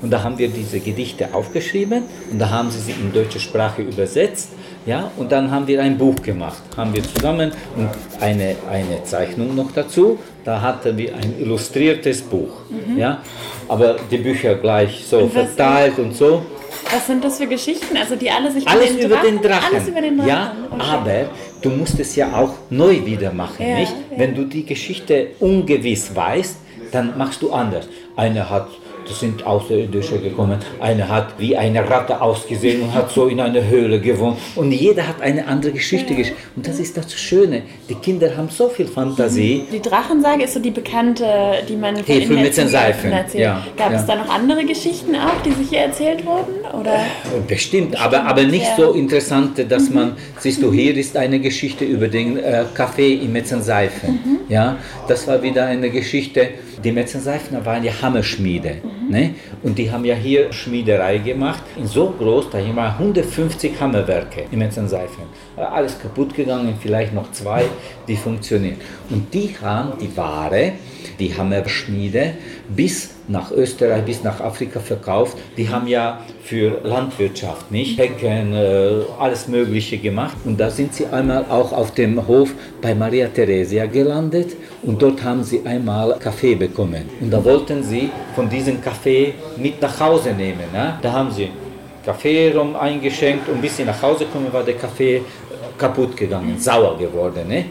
Und 0.02 0.11
da 0.11 0.23
haben 0.23 0.37
wir 0.37 0.49
diese 0.49 0.80
Gedichte 0.80 1.32
aufgeschrieben 1.32 2.02
und 2.30 2.38
da 2.38 2.50
haben 2.50 2.70
sie 2.70 2.78
sie 2.78 2.92
in 2.92 3.12
deutsche 3.12 3.40
Sprache 3.40 3.82
übersetzt. 3.82 4.50
Ja, 4.87 5.11
und 5.16 5.32
dann 5.32 5.50
haben 5.50 5.66
wir 5.66 5.80
ein 5.80 5.96
Buch 5.96 6.16
gemacht, 6.16 6.62
haben 6.76 6.92
wir 6.92 7.02
zusammen 7.02 7.52
und 7.75 7.88
eine, 8.20 8.54
eine 8.70 9.02
Zeichnung 9.04 9.54
noch 9.54 9.73
dazu. 9.73 10.18
Da 10.44 10.61
hatten 10.61 10.99
wir 10.99 11.14
ein 11.14 11.40
illustriertes 11.40 12.20
Buch. 12.20 12.50
Mhm. 12.68 12.99
Ja, 12.99 13.23
aber 13.66 13.96
die 14.11 14.18
Bücher 14.18 14.56
gleich 14.56 15.06
so 15.08 15.26
verteilt 15.28 15.99
und 15.99 16.14
so. 16.14 16.42
Was 16.95 17.09
sind 17.09 17.25
das 17.25 17.39
für 17.39 17.47
Geschichten? 17.49 17.97
Also 17.97 18.15
die 18.15 18.31
alle 18.31 18.53
sich 18.53 18.67
alles 18.69 18.93
über 18.93 19.17
den 19.17 19.43
Drachen. 19.43 19.75
Alles 19.75 19.89
über 19.89 20.01
den 20.01 20.17
Drachen. 20.17 20.29
Ja, 20.29 20.55
okay. 20.71 20.81
aber 20.81 21.29
du 21.61 21.71
musst 21.71 21.99
es 21.99 22.15
ja 22.15 22.33
auch 22.37 22.55
neu 22.71 23.05
wieder 23.05 23.33
machen, 23.33 23.67
ja, 23.67 23.79
nicht? 23.79 23.93
Ja. 24.11 24.19
Wenn 24.19 24.35
du 24.35 24.45
die 24.45 24.65
Geschichte 24.65 25.29
ungewiss 25.41 26.15
weißt, 26.15 26.57
dann 26.93 27.19
machst 27.19 27.43
du 27.43 27.53
anders. 27.53 27.89
Einer 28.15 28.49
hat 28.49 28.69
das 29.06 29.20
sind 29.20 29.46
Außerirdische 29.46 30.18
gekommen. 30.18 30.58
Einer 30.80 31.08
hat 31.08 31.38
wie 31.38 31.56
eine 31.56 31.88
Ratte 31.88 32.20
ausgesehen 32.20 32.82
und 32.82 32.94
hat 32.94 33.11
so 33.11 33.26
in 33.26 33.40
einer 33.40 33.66
Höhle 33.66 34.00
gewohnt. 34.00 34.38
Und 34.56 34.73
jeder 34.73 35.06
hat 35.06 35.20
eine 35.20 35.46
andere 35.46 35.73
Geschichte 35.73 36.14
geschrieben. 36.14 36.38
Und 36.56 36.66
das 36.66 36.78
ist 36.78 36.96
das 36.96 37.12
Schöne. 37.14 37.62
Die 37.88 37.94
Kinder 37.94 38.37
haben 38.37 38.49
so 38.49 38.68
viel 38.68 38.87
Fantasie. 38.87 39.64
Die 39.73 39.80
Drachensage 39.80 40.44
ist 40.44 40.54
so 40.54 40.61
die 40.61 40.70
bekannte, 40.70 41.26
die 41.68 41.76
man 41.76 41.96
von 41.96 42.04
Hefe 42.04 42.34
in 42.34 42.42
mit 42.42 42.56
den 42.56 42.68
Seifen, 42.68 43.12
erzählt. 43.12 43.42
ja, 43.42 43.66
Gab 43.76 43.92
ja. 43.92 44.00
es 44.00 44.06
da 44.06 44.16
noch 44.16 44.28
andere 44.28 44.64
Geschichten 44.64 45.14
auch, 45.14 45.42
die 45.44 45.52
sich 45.52 45.68
hier 45.70 45.80
erzählt 45.80 46.25
wurden? 46.25 46.54
Oder? 46.78 47.00
Bestimmt, 47.46 48.00
aber, 48.00 48.25
aber 48.25 48.42
nicht 48.44 48.64
ja. 48.64 48.76
so 48.76 48.92
interessant, 48.92 49.64
dass 49.68 49.90
man, 49.90 50.12
siehst 50.38 50.62
du, 50.62 50.73
hier 50.73 50.96
ist 50.96 51.16
eine 51.16 51.40
Geschichte 51.40 51.84
über 51.84 52.08
den 52.08 52.38
äh, 52.38 52.64
Kaffee 52.75 53.14
in 53.14 53.32
Metzenseifen. 53.32 54.18
Ja, 54.49 54.76
das 55.08 55.26
war 55.26 55.42
wieder 55.42 55.66
eine 55.66 55.90
Geschichte. 55.90 56.49
Die 56.82 56.92
Metzenseifner 56.92 57.64
waren 57.64 57.82
ja 57.82 57.92
Hammerschmiede. 58.02 58.76
Ne? 59.09 59.35
Und 59.63 59.79
die 59.79 59.91
haben 59.91 60.05
ja 60.05 60.15
hier 60.15 60.53
Schmiederei 60.53 61.19
gemacht. 61.19 61.63
In 61.77 61.87
so 61.87 62.15
groß, 62.19 62.51
da 62.51 62.59
hier 62.59 62.75
waren 62.77 62.93
150 62.99 63.81
Hammerwerke 63.81 64.45
in 64.51 64.59
Metzenseifen. 64.59 65.25
Äh, 65.57 65.61
Alles 65.61 65.99
kaputt 65.99 66.35
gegangen, 66.35 66.75
vielleicht 66.81 67.13
noch 67.13 67.31
zwei, 67.33 67.65
die 68.09 68.17
funktionieren. 68.17 68.77
Und 69.11 69.33
die 69.33 69.55
haben 69.61 69.99
die 70.01 70.17
Ware, 70.17 70.73
die 71.19 71.37
Hammerschmiede, 71.37 72.35
bis 72.69 73.11
nach 73.29 73.51
Österreich, 73.53 74.05
bis 74.05 74.23
nach 74.23 74.41
Afrika 74.41 74.81
verkauft. 74.81 75.37
Die 75.57 75.69
haben 75.69 75.87
ja 75.87 76.21
für 76.43 76.81
Landwirtschaft, 76.83 77.71
nicht? 77.71 77.99
Hecken, 77.99 78.53
äh, 78.53 79.03
alles 79.19 79.49
Mögliche 79.49 79.99
gemacht. 79.99 80.37
Und 80.45 80.61
da 80.61 80.71
sind 80.71 80.95
sie 80.95 81.07
einmal 81.07 81.47
auch 81.49 81.73
auf 81.73 81.95
dem 81.95 82.27
Hof 82.27 82.53
bei 82.83 82.95
Maria 82.95 83.29
Theresia 83.29 83.87
gelandet 83.87 84.55
und 84.87 85.00
dort 85.00 85.23
haben 85.23 85.43
sie 85.43 85.64
einmal 85.64 86.17
Kaffee 86.19 86.55
bekommen. 86.55 87.09
Und 87.21 87.31
da 87.31 87.43
wollten 87.45 87.83
sie 87.83 88.11
von 88.35 88.49
diesem 88.49 88.81
Kaffee 88.81 89.35
mit 89.57 89.81
nach 89.81 89.99
Hause 90.00 90.33
nehmen. 90.33 90.71
Ne? 90.73 90.99
Da 91.00 91.12
haben 91.12 91.31
sie 91.31 91.50
Kaffee 92.05 92.53
rum 92.55 92.76
eingeschenkt 92.76 93.49
und 93.49 93.61
bis 93.62 93.76
sie 93.76 93.85
nach 93.85 94.00
Hause 94.03 94.26
kommen, 94.26 94.53
war 94.53 94.62
der 94.62 94.75
Kaffee 94.75 95.23
kaputt 95.79 96.17
gegangen, 96.17 96.59
sauer 96.59 96.97
geworden. 96.99 97.49
Ne? 97.49 97.64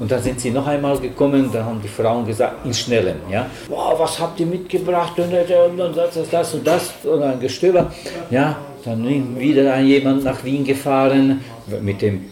Und 0.00 0.10
dann 0.10 0.22
sind 0.22 0.40
sie 0.40 0.50
noch 0.50 0.66
einmal 0.66 0.98
gekommen, 0.98 1.50
da 1.52 1.64
haben 1.64 1.80
die 1.80 1.88
Frauen 1.88 2.26
gesagt, 2.26 2.66
in 2.66 2.74
Schnellen, 2.74 3.16
ja, 3.30 3.46
wow, 3.68 3.96
was 3.96 4.18
habt 4.18 4.40
ihr 4.40 4.46
mitgebracht 4.46 5.12
und, 5.18 5.32
und 5.32 5.96
das, 5.96 6.14
das, 6.14 6.30
das 6.30 6.54
und 6.54 6.66
das 6.66 6.92
und 7.04 7.22
ein 7.22 7.38
Gestöber. 7.38 7.92
Ja, 8.28 8.56
dann 8.84 9.38
wieder 9.38 9.78
jemand 9.80 10.24
nach 10.24 10.42
Wien 10.44 10.64
gefahren 10.64 11.44
mit 11.80 12.02
dem 12.02 12.24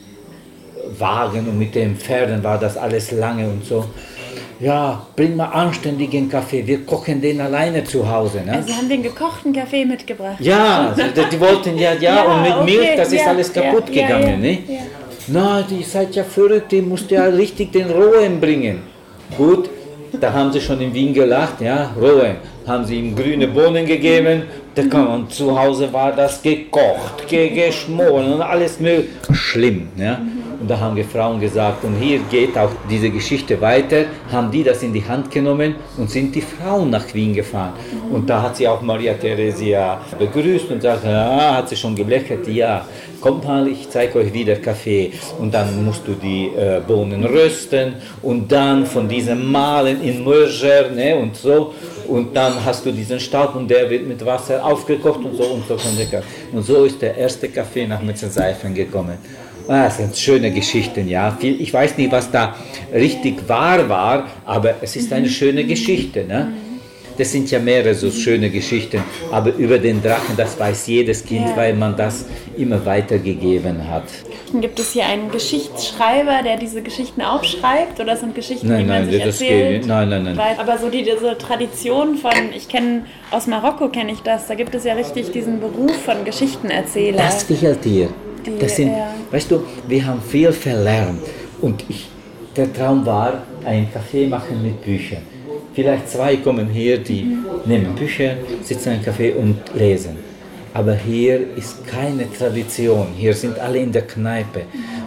Wagen 0.98 1.48
und 1.48 1.58
mit 1.58 1.74
den 1.74 1.96
Pferden 1.96 2.42
war 2.42 2.58
das 2.58 2.76
alles 2.76 3.12
lange 3.12 3.48
und 3.48 3.64
so. 3.64 3.84
Ja, 4.62 5.04
bring 5.16 5.34
mal 5.34 5.46
anständigen 5.46 6.28
Kaffee, 6.28 6.64
wir 6.64 6.86
kochen 6.86 7.20
den 7.20 7.40
alleine 7.40 7.82
zu 7.82 8.08
Hause. 8.08 8.42
Ne? 8.46 8.52
Also 8.52 8.72
haben 8.72 8.88
den 8.88 9.02
gekochten 9.02 9.52
Kaffee 9.52 9.84
mitgebracht. 9.84 10.36
Ja, 10.38 10.94
die, 11.32 11.40
wollten 11.40 11.76
ja, 11.76 11.94
ja, 11.94 12.14
Ja, 12.14 12.22
und 12.22 12.42
mit 12.42 12.52
okay, 12.52 12.64
Milch, 12.64 12.96
das 12.96 13.08
ist 13.12 13.22
ja, 13.22 13.26
alles 13.26 13.52
ja, 13.52 13.62
kaputt 13.62 13.90
ja, 13.90 14.06
gegangen. 14.06 14.40
ne? 14.40 14.58
Na, 15.26 15.62
die 15.68 15.82
seid 15.82 16.14
ja 16.14 16.22
verrückt, 16.22 16.70
die 16.70 16.80
musst 16.80 17.10
ja 17.10 17.24
richtig 17.24 17.72
den 17.72 17.90
Rohen 17.90 18.40
bringen. 18.40 18.82
Gut, 19.36 19.68
da 20.20 20.32
haben 20.32 20.52
sie 20.52 20.60
schon 20.60 20.80
in 20.80 20.94
Wien 20.94 21.12
gelacht, 21.12 21.60
ja, 21.60 21.90
Rohen. 22.00 22.36
Haben 22.64 22.84
sie 22.84 23.00
ihm 23.00 23.16
grüne 23.16 23.48
Bohnen 23.48 23.84
gegeben, 23.84 24.44
da 24.76 24.82
kam, 24.84 25.12
und 25.14 25.32
zu 25.32 25.58
Hause 25.58 25.92
war 25.92 26.12
das 26.12 26.40
gekocht, 26.40 27.26
ge 27.26 27.48
geschmoren 27.48 28.34
und 28.34 28.42
alles 28.42 28.78
mögliche. 28.78 29.10
Schlimm, 29.32 29.88
ja. 29.96 30.20
Und 30.62 30.68
da 30.70 30.78
haben 30.78 30.94
die 30.94 31.02
Frauen 31.02 31.40
gesagt, 31.40 31.82
und 31.82 31.96
hier 31.96 32.20
geht 32.30 32.56
auch 32.56 32.70
diese 32.88 33.10
Geschichte 33.10 33.60
weiter, 33.60 34.04
haben 34.30 34.48
die 34.48 34.62
das 34.62 34.80
in 34.84 34.92
die 34.92 35.04
Hand 35.04 35.28
genommen 35.28 35.74
und 35.98 36.08
sind 36.08 36.32
die 36.36 36.40
Frauen 36.40 36.88
nach 36.88 37.12
Wien 37.12 37.34
gefahren. 37.34 37.72
Und 38.12 38.30
da 38.30 38.40
hat 38.42 38.54
sie 38.56 38.68
auch 38.68 38.80
Maria 38.80 39.14
Theresia 39.14 40.00
begrüßt 40.16 40.70
und 40.70 40.80
sagt, 40.80 41.04
ja, 41.04 41.56
hat 41.56 41.68
sie 41.68 41.74
schon 41.74 41.96
gelächelt, 41.96 42.46
ja, 42.46 42.86
kommt 43.20 43.44
mal, 43.44 43.66
ich 43.66 43.90
zeige 43.90 44.20
euch 44.20 44.32
wieder 44.32 44.54
Kaffee. 44.54 45.10
Und 45.40 45.52
dann 45.52 45.84
musst 45.84 46.06
du 46.06 46.12
die 46.12 46.52
äh, 46.56 46.80
Bohnen 46.86 47.24
rösten 47.24 47.94
und 48.22 48.52
dann 48.52 48.86
von 48.86 49.08
diesem 49.08 49.50
Malen 49.50 50.00
in 50.00 50.22
Mörger 50.22 50.90
ne, 50.94 51.16
und 51.16 51.34
so. 51.34 51.74
Und 52.06 52.36
dann 52.36 52.64
hast 52.64 52.86
du 52.86 52.92
diesen 52.92 53.18
Staub 53.18 53.56
und 53.56 53.68
der 53.68 53.90
wird 53.90 54.06
mit 54.06 54.24
Wasser 54.24 54.64
aufgekocht 54.64 55.24
und 55.24 55.36
so 55.36 55.42
und 55.42 55.66
so. 55.66 55.76
Und 56.52 56.62
so 56.62 56.84
ist 56.84 57.02
der 57.02 57.16
erste 57.16 57.48
Kaffee 57.48 57.84
nach 57.84 58.00
Metzenseifen 58.00 58.72
gekommen. 58.72 59.18
Ah, 59.68 59.84
das 59.84 59.96
sind 59.98 60.16
schöne 60.16 60.50
Geschichten, 60.50 61.08
ja. 61.08 61.36
Ich 61.40 61.72
weiß 61.72 61.96
nicht, 61.98 62.10
was 62.12 62.30
da 62.30 62.54
richtig 62.92 63.48
wahr 63.48 63.88
war, 63.88 64.26
aber 64.44 64.74
es 64.82 64.96
ist 64.96 65.12
eine 65.12 65.28
schöne 65.28 65.64
Geschichte. 65.64 66.24
Ne? 66.24 66.52
Das 67.18 67.30
sind 67.30 67.50
ja 67.50 67.58
mehrere 67.58 67.94
so 67.94 68.10
schöne 68.10 68.48
Geschichten, 68.48 69.02
aber 69.30 69.52
über 69.56 69.78
den 69.78 70.02
Drachen, 70.02 70.34
das 70.34 70.58
weiß 70.58 70.86
jedes 70.86 71.24
Kind, 71.24 71.46
Ja. 71.46 71.56
weil 71.56 71.74
man 71.74 71.94
das 71.94 72.24
immer 72.56 72.84
weitergegeben 72.86 73.86
hat. 73.88 74.04
Gibt 74.60 74.78
es 74.80 74.92
hier 74.92 75.04
einen 75.06 75.30
Geschichtsschreiber, 75.30 76.40
der 76.42 76.56
diese 76.56 76.80
Geschichten 76.82 77.20
aufschreibt? 77.22 78.00
Oder 78.00 78.16
sind 78.16 78.34
Geschichten, 78.34 78.68
Nein, 78.68 78.78
die 78.80 78.84
man 78.86 79.02
nein, 79.02 79.10
sich 79.12 79.22
erzählt? 79.22 79.80
geht- 79.82 79.86
nein, 79.86 80.08
nein, 80.08 80.22
nein. 80.24 80.36
Weil, 80.38 80.56
aber 80.58 80.78
so 80.78 80.88
die, 80.88 81.02
diese 81.02 81.36
Tradition 81.38 82.16
von, 82.16 82.32
ich 82.56 82.68
kenne, 82.68 83.04
aus 83.30 83.46
Marokko 83.46 83.88
kenne 83.88 84.12
ich 84.12 84.20
das, 84.20 84.46
da 84.46 84.54
gibt 84.54 84.74
es 84.74 84.84
ja 84.84 84.94
richtig 84.94 85.30
diesen 85.32 85.60
Beruf 85.60 85.94
von 86.04 86.24
Geschichtenerzähler. 86.24 87.18
Das 87.18 87.46
gefällt 87.46 87.84
dir. 87.84 88.08
Die, 88.46 88.58
Das 88.58 88.76
sind, 88.76 88.88
ja. 88.88 89.14
weißt 89.30 89.50
du, 89.50 89.62
wir 89.88 90.06
haben 90.06 90.20
viel 90.20 90.52
verlernt. 90.52 91.20
Und 91.60 91.84
ich, 91.88 92.08
der 92.56 92.72
Traum 92.72 93.04
war, 93.06 93.42
ein 93.64 93.88
Café 93.94 94.28
machen 94.28 94.62
mit 94.62 94.82
Büchern. 94.82 95.22
Vielleicht 95.74 96.10
zwei 96.10 96.36
kommen 96.36 96.68
hier, 96.68 96.98
die 96.98 97.36
nehmen 97.64 97.94
Bücher, 97.94 98.34
sitzen 98.62 98.94
im 98.94 99.00
Café 99.00 99.34
und 99.34 99.56
lesen. 99.74 100.16
Aber 100.74 100.94
hier 100.94 101.56
ist 101.56 101.86
keine 101.86 102.30
Tradition. 102.32 103.08
Hier 103.16 103.34
sind 103.34 103.58
alle 103.58 103.78
in 103.78 103.92
der 103.92 104.02
Kneipe 104.02 104.62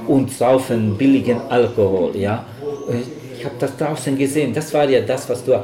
und 0.08 0.32
saufen 0.32 0.96
billigen 0.98 1.40
Alkohol. 1.50 2.16
Ja? 2.16 2.46
Ich 3.38 3.44
habe 3.44 3.56
das 3.60 3.76
draußen 3.78 4.18
gesehen. 4.18 4.54
Das 4.54 4.74
war 4.74 4.90
ja 4.90 5.02
das, 5.02 5.28
was 5.30 5.44
du. 5.44 5.60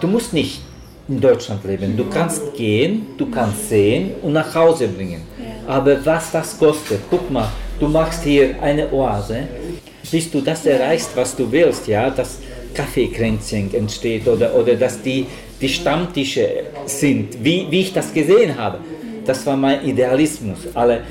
Du 0.00 0.06
musst 0.08 0.32
nicht 0.32 0.62
in 1.08 1.20
Deutschland 1.20 1.62
leben. 1.64 1.96
Du 1.96 2.06
kannst 2.08 2.54
gehen, 2.54 3.06
du 3.18 3.30
kannst 3.30 3.68
sehen 3.68 4.12
und 4.22 4.32
nach 4.32 4.54
Hause 4.54 4.88
bringen. 4.88 5.22
Aber 5.66 6.04
was 6.04 6.30
das 6.30 6.58
kostet, 6.58 7.00
guck 7.10 7.30
mal, 7.30 7.48
du 7.80 7.88
machst 7.88 8.22
hier 8.24 8.54
eine 8.60 8.92
Oase, 8.92 9.48
bis 10.10 10.30
du 10.30 10.40
das 10.40 10.66
erreichst, 10.66 11.10
was 11.14 11.34
du 11.34 11.50
willst, 11.50 11.86
ja, 11.88 12.10
dass 12.10 12.38
Kaffeekränzchen 12.74 13.72
entsteht 13.74 14.26
oder, 14.28 14.54
oder 14.54 14.74
dass 14.74 15.00
die, 15.00 15.26
die 15.60 15.68
Stammtische 15.68 16.64
sind, 16.86 17.42
wie, 17.42 17.66
wie 17.70 17.80
ich 17.80 17.92
das 17.92 18.12
gesehen 18.12 18.56
habe. 18.58 18.78
Das 19.24 19.46
war 19.46 19.56
mein 19.56 19.84
Idealismus. 19.86 20.58
Alle, 20.74 21.02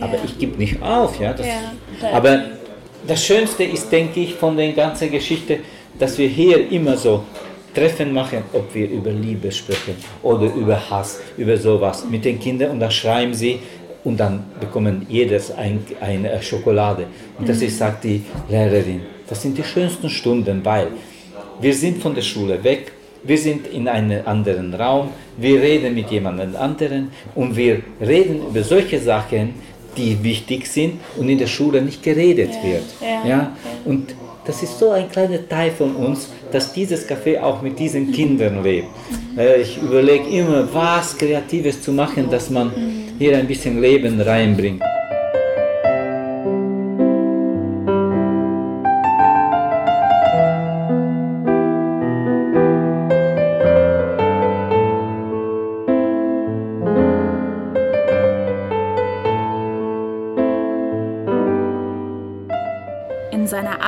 aber 0.00 0.18
ich 0.24 0.38
gebe 0.38 0.56
nicht 0.56 0.80
auf, 0.82 1.20
ja. 1.20 1.32
Das, 1.32 1.46
Ja, 1.46 2.12
aber 2.12 2.44
das 3.06 3.24
Schönste 3.24 3.64
ist, 3.64 3.90
denke 3.90 4.20
ich, 4.20 4.34
von 4.34 4.56
der 4.56 4.72
ganzen 4.72 5.10
Geschichte, 5.10 5.58
dass 5.98 6.18
wir 6.18 6.28
hier 6.28 6.70
immer 6.70 6.96
so 6.96 7.24
Treffen 7.76 8.12
machen, 8.12 8.42
ob 8.54 8.74
wir 8.74 8.88
über 8.88 9.10
Liebe 9.10 9.52
sprechen 9.52 9.96
oder 10.22 10.46
über 10.54 10.78
Hass, 10.88 11.20
über 11.36 11.56
sowas 11.58 12.06
mit 12.10 12.24
den 12.24 12.40
Kindern 12.40 12.70
und 12.70 12.80
dann 12.80 12.90
schreiben 12.90 13.34
sie 13.34 13.58
und 14.02 14.18
dann 14.18 14.44
bekommen 14.58 15.04
jedes 15.10 15.50
ein, 15.50 15.84
eine 16.00 16.42
Schokolade. 16.42 17.06
Und 17.38 17.46
das 17.46 17.60
ist, 17.60 17.76
sagt 17.76 18.04
die 18.04 18.22
Lehrerin, 18.48 19.02
das 19.28 19.42
sind 19.42 19.58
die 19.58 19.64
schönsten 19.64 20.08
Stunden, 20.08 20.64
weil 20.64 20.88
wir 21.60 21.74
sind 21.74 22.02
von 22.02 22.14
der 22.14 22.22
Schule 22.22 22.64
weg, 22.64 22.92
wir 23.24 23.36
sind 23.36 23.66
in 23.66 23.88
einem 23.88 24.26
anderen 24.26 24.72
Raum, 24.72 25.10
wir 25.36 25.60
reden 25.60 25.94
mit 25.94 26.10
jemandem 26.10 26.56
anderen 26.56 27.10
und 27.34 27.56
wir 27.56 27.82
reden 28.00 28.40
über 28.48 28.62
solche 28.62 29.00
Sachen, 29.00 29.54
die 29.98 30.22
wichtig 30.22 30.66
sind 30.66 31.00
und 31.18 31.28
in 31.28 31.38
der 31.38 31.46
Schule 31.46 31.82
nicht 31.82 32.02
geredet 32.02 32.52
wird. 32.62 32.84
ja, 33.02 33.28
Ja? 33.28 33.56
Und 33.84 34.14
das 34.46 34.62
ist 34.62 34.78
so 34.78 34.90
ein 34.90 35.10
kleiner 35.10 35.46
Teil 35.48 35.70
von 35.72 35.94
uns, 35.96 36.28
dass 36.52 36.72
dieses 36.72 37.08
Café 37.08 37.40
auch 37.40 37.62
mit 37.62 37.78
diesen 37.78 38.12
Kindern 38.12 38.62
lebt. 38.62 38.88
Ich 39.60 39.78
überlege 39.82 40.28
immer, 40.28 40.68
was 40.72 41.16
Kreatives 41.16 41.82
zu 41.82 41.92
machen, 41.92 42.30
dass 42.30 42.48
man 42.50 42.70
hier 43.18 43.36
ein 43.36 43.46
bisschen 43.46 43.80
Leben 43.80 44.20
reinbringt. 44.20 44.82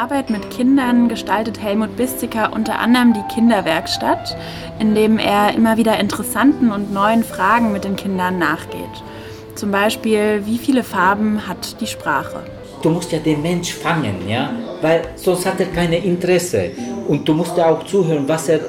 Arbeit 0.09 0.31
mit 0.31 0.49
Kindern 0.49 1.11
gestaltet 1.11 1.61
Helmut 1.63 1.95
Bistiker 1.99 2.55
unter 2.55 2.79
anderem 2.79 3.13
die 3.13 3.35
Kinderwerkstatt, 3.35 4.39
in 4.79 4.95
dem 4.95 5.19
er 5.19 5.55
immer 5.55 5.77
wieder 5.77 6.01
interessanten 6.01 6.73
und 6.73 6.95
neuen 6.95 7.23
Fragen 7.23 7.73
mit 7.73 7.85
den 7.85 7.95
Kindern 7.95 8.39
nachgeht. 8.39 9.05
Zum 9.55 9.71
Beispiel, 9.71 10.47
wie 10.47 10.57
viele 10.57 10.83
Farben 10.83 11.47
hat 11.47 11.79
die 11.83 11.87
Sprache? 11.87 12.43
Du 12.81 12.89
musst 12.89 13.13
ja 13.13 13.19
den 13.19 13.43
Mensch 13.43 13.75
fangen, 13.75 14.27
ja, 14.27 14.51
weil 14.81 15.03
sonst 15.17 15.45
hat 15.45 15.61
er 15.61 15.67
kein 15.67 15.93
Interesse. 15.93 16.71
Und 17.07 17.29
du 17.29 17.35
musst 17.35 17.59
ja 17.59 17.69
auch 17.69 17.85
zuhören, 17.85 18.27
was 18.27 18.49
er 18.49 18.61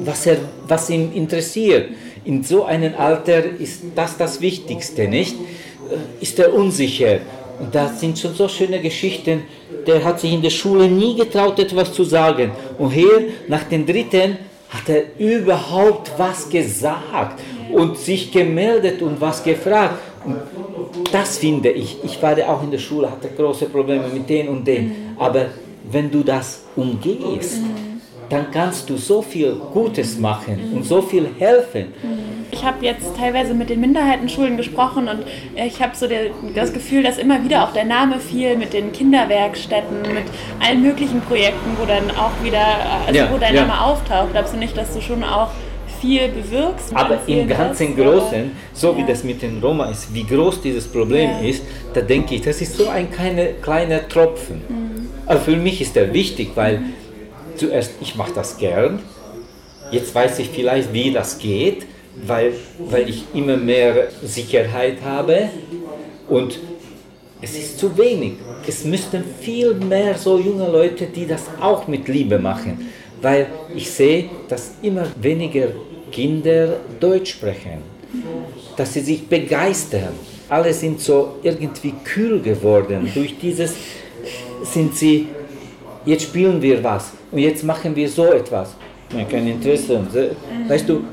was, 0.00 0.26
er, 0.26 0.36
was 0.66 0.90
ihn 0.90 1.12
interessiert. 1.12 1.88
In 2.24 2.44
so 2.44 2.64
einem 2.64 2.94
Alter 2.94 3.42
ist 3.58 3.82
das 3.94 4.18
das 4.18 4.42
Wichtigste, 4.42 5.08
nicht? 5.08 5.34
Äh, 5.34 6.22
ist 6.22 6.38
er 6.38 6.52
unsicher? 6.52 7.20
Und 7.60 7.74
da 7.74 7.88
sind 7.88 8.18
schon 8.18 8.34
so 8.34 8.48
schöne 8.48 8.80
Geschichten. 8.80 9.42
Der 9.86 10.04
hat 10.04 10.20
sich 10.20 10.32
in 10.32 10.42
der 10.42 10.50
Schule 10.50 10.88
nie 10.88 11.16
getraut, 11.16 11.58
etwas 11.58 11.92
zu 11.92 12.04
sagen. 12.04 12.52
Und 12.78 12.90
hier, 12.90 13.28
nach 13.48 13.64
dem 13.64 13.84
dritten, 13.84 14.38
hat 14.70 14.88
er 14.88 15.02
überhaupt 15.18 16.12
was 16.18 16.48
gesagt 16.48 17.40
und 17.72 17.96
sich 17.96 18.30
gemeldet 18.30 19.00
und 19.02 19.20
was 19.20 19.42
gefragt. 19.42 19.98
Und 20.24 20.36
das 21.10 21.38
finde 21.38 21.70
ich. 21.70 21.96
Ich 22.04 22.22
war 22.22 22.36
ja 22.38 22.48
auch 22.48 22.62
in 22.62 22.70
der 22.70 22.78
Schule, 22.78 23.10
hatte 23.10 23.28
große 23.34 23.66
Probleme 23.66 24.08
mit 24.08 24.28
den 24.28 24.48
und 24.48 24.66
den. 24.66 25.14
Aber 25.18 25.46
wenn 25.90 26.10
du 26.10 26.22
das 26.22 26.64
umgehst, 26.76 27.60
dann 28.30 28.50
kannst 28.50 28.90
du 28.90 28.96
so 28.96 29.22
viel 29.22 29.54
Gutes 29.72 30.18
machen 30.18 30.72
und 30.74 30.84
so 30.84 31.00
viel 31.00 31.28
helfen. 31.38 31.86
Ich 32.50 32.64
habe 32.64 32.84
jetzt 32.84 33.16
teilweise 33.16 33.54
mit 33.54 33.70
den 33.70 33.80
Minderheitenschulen 33.80 34.56
gesprochen 34.56 35.08
und 35.08 35.24
ich 35.54 35.82
habe 35.82 35.94
so 35.94 36.06
der, 36.06 36.30
das 36.54 36.72
Gefühl, 36.72 37.02
dass 37.02 37.18
immer 37.18 37.42
wieder 37.44 37.64
auch 37.64 37.72
der 37.72 37.84
Name 37.84 38.18
fiel 38.20 38.56
mit 38.56 38.72
den 38.72 38.92
Kinderwerkstätten, 38.92 40.02
mit 40.02 40.24
allen 40.60 40.82
möglichen 40.82 41.20
Projekten, 41.22 41.76
wo 41.78 41.86
dann 41.86 42.10
auch 42.10 42.32
wieder, 42.42 42.64
also 43.06 43.18
ja, 43.18 43.30
wo 43.32 43.38
dein 43.38 43.54
ja. 43.54 43.66
Name 43.66 43.80
auftaucht. 43.80 44.32
Glaubst 44.32 44.54
du 44.54 44.58
nicht, 44.58 44.76
dass 44.76 44.94
du 44.94 45.00
schon 45.00 45.24
auch 45.24 45.50
viel 46.00 46.28
bewirkst? 46.28 46.94
Aber 46.94 47.18
im 47.26 47.48
ganzen 47.48 47.96
Großen, 47.96 48.52
so 48.72 48.92
ja. 48.92 48.98
wie 48.98 49.04
das 49.04 49.24
mit 49.24 49.42
den 49.42 49.60
Roma 49.62 49.86
ist, 49.86 50.12
wie 50.14 50.24
groß 50.24 50.62
dieses 50.62 50.86
Problem 50.86 51.30
ist, 51.42 51.62
da 51.94 52.00
denke 52.00 52.34
ich, 52.34 52.42
das 52.42 52.60
ist 52.60 52.76
so 52.76 52.88
ein 52.88 53.10
kleiner, 53.10 53.46
kleiner 53.62 54.06
Tropfen. 54.08 54.62
Mhm. 54.68 55.08
Aber 55.26 55.40
für 55.40 55.56
mich 55.56 55.80
ist 55.82 55.96
der 55.96 56.12
wichtig, 56.14 56.50
weil 56.54 56.78
mhm 56.78 56.94
zuerst, 57.58 57.92
ich 58.00 58.14
mache 58.14 58.32
das 58.34 58.56
gern, 58.56 59.00
jetzt 59.90 60.14
weiß 60.14 60.38
ich 60.38 60.50
vielleicht, 60.50 60.92
wie 60.92 61.12
das 61.12 61.38
geht, 61.38 61.86
weil, 62.26 62.52
weil 62.78 63.08
ich 63.08 63.24
immer 63.34 63.56
mehr 63.56 64.08
Sicherheit 64.22 64.98
habe 65.04 65.50
und 66.28 66.58
es 67.40 67.56
ist 67.56 67.78
zu 67.78 67.96
wenig. 67.96 68.34
Es 68.66 68.84
müssten 68.84 69.22
viel 69.40 69.74
mehr 69.74 70.16
so 70.18 70.38
junge 70.38 70.68
Leute, 70.68 71.06
die 71.06 71.26
das 71.26 71.44
auch 71.60 71.86
mit 71.86 72.08
Liebe 72.08 72.38
machen, 72.38 72.88
weil 73.22 73.46
ich 73.74 73.90
sehe, 73.90 74.28
dass 74.48 74.72
immer 74.82 75.06
weniger 75.20 75.68
Kinder 76.10 76.76
Deutsch 76.98 77.32
sprechen, 77.32 77.82
dass 78.76 78.94
sie 78.94 79.00
sich 79.00 79.26
begeistern. 79.28 80.14
Alle 80.48 80.72
sind 80.72 81.00
so 81.00 81.36
irgendwie 81.42 81.94
kühl 82.04 82.40
geworden. 82.40 83.10
Durch 83.14 83.38
dieses 83.38 83.74
sind 84.64 84.96
sie 84.96 85.28
jetzt 86.04 86.24
spielen 86.24 86.60
wir 86.60 86.82
was 86.82 87.12
und 87.30 87.38
jetzt 87.38 87.64
machen 87.64 87.94
wir 87.94 88.08
so 88.08 88.26
etwas. 88.32 88.74
Kein 89.30 89.46
Interesse. 89.48 90.00
Weißt 90.68 90.88
du, 90.88 91.04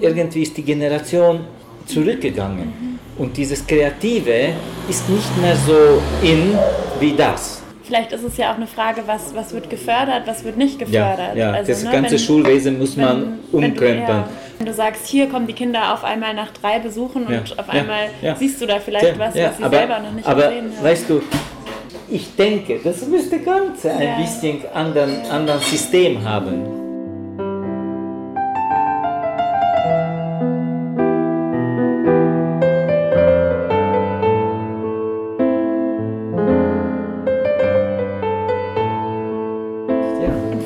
irgendwie 0.00 0.42
ist 0.42 0.56
die 0.56 0.62
Generation 0.62 1.40
zurückgegangen 1.86 2.98
und 3.18 3.36
dieses 3.36 3.66
Kreative 3.66 4.50
ist 4.88 5.08
nicht 5.08 5.36
mehr 5.40 5.56
so 5.56 6.00
in 6.22 6.56
wie 7.00 7.12
das. 7.12 7.62
Vielleicht 7.82 8.12
ist 8.12 8.22
es 8.22 8.36
ja 8.36 8.52
auch 8.52 8.56
eine 8.56 8.68
Frage, 8.68 9.02
was, 9.06 9.34
was 9.34 9.52
wird 9.52 9.68
gefördert, 9.68 10.22
was 10.24 10.44
wird 10.44 10.56
nicht 10.56 10.78
gefördert. 10.78 11.34
Ja, 11.34 11.50
ja. 11.50 11.52
Also, 11.52 11.72
das 11.72 11.82
ne, 11.82 11.90
ganze 11.90 12.12
wenn, 12.12 12.18
Schulwesen 12.20 12.78
muss 12.78 12.96
wenn, 12.96 13.04
man 13.04 13.38
umkrempeln. 13.50 14.24
Wenn 14.58 14.66
du 14.66 14.72
sagst, 14.72 15.06
hier 15.06 15.28
kommen 15.28 15.48
die 15.48 15.54
Kinder 15.54 15.92
auf 15.92 16.04
einmal 16.04 16.32
nach 16.32 16.52
drei 16.52 16.78
Besuchen 16.78 17.26
und 17.26 17.32
ja, 17.32 17.42
auf 17.56 17.68
einmal 17.68 18.10
siehst 18.38 18.60
du 18.60 18.66
da 18.66 18.78
vielleicht 18.78 19.18
was, 19.18 19.34
was 19.34 19.56
sie 19.56 19.64
aber, 19.64 19.76
selber 19.76 19.98
noch 19.98 20.12
nicht 20.12 20.26
aber, 20.26 20.42
gesehen 20.42 20.72
haben. 20.76 20.84
Weißt 20.84 21.10
du, 21.10 21.20
ich 22.08 22.34
denke, 22.36 22.80
das 22.82 23.06
müsste 23.06 23.38
ganz 23.38 23.86
ein 23.86 24.02
ja. 24.02 24.16
bisschen 24.16 24.62
anderen, 24.74 25.22
anderen 25.30 25.60
System 25.60 26.24
haben. 26.24 26.64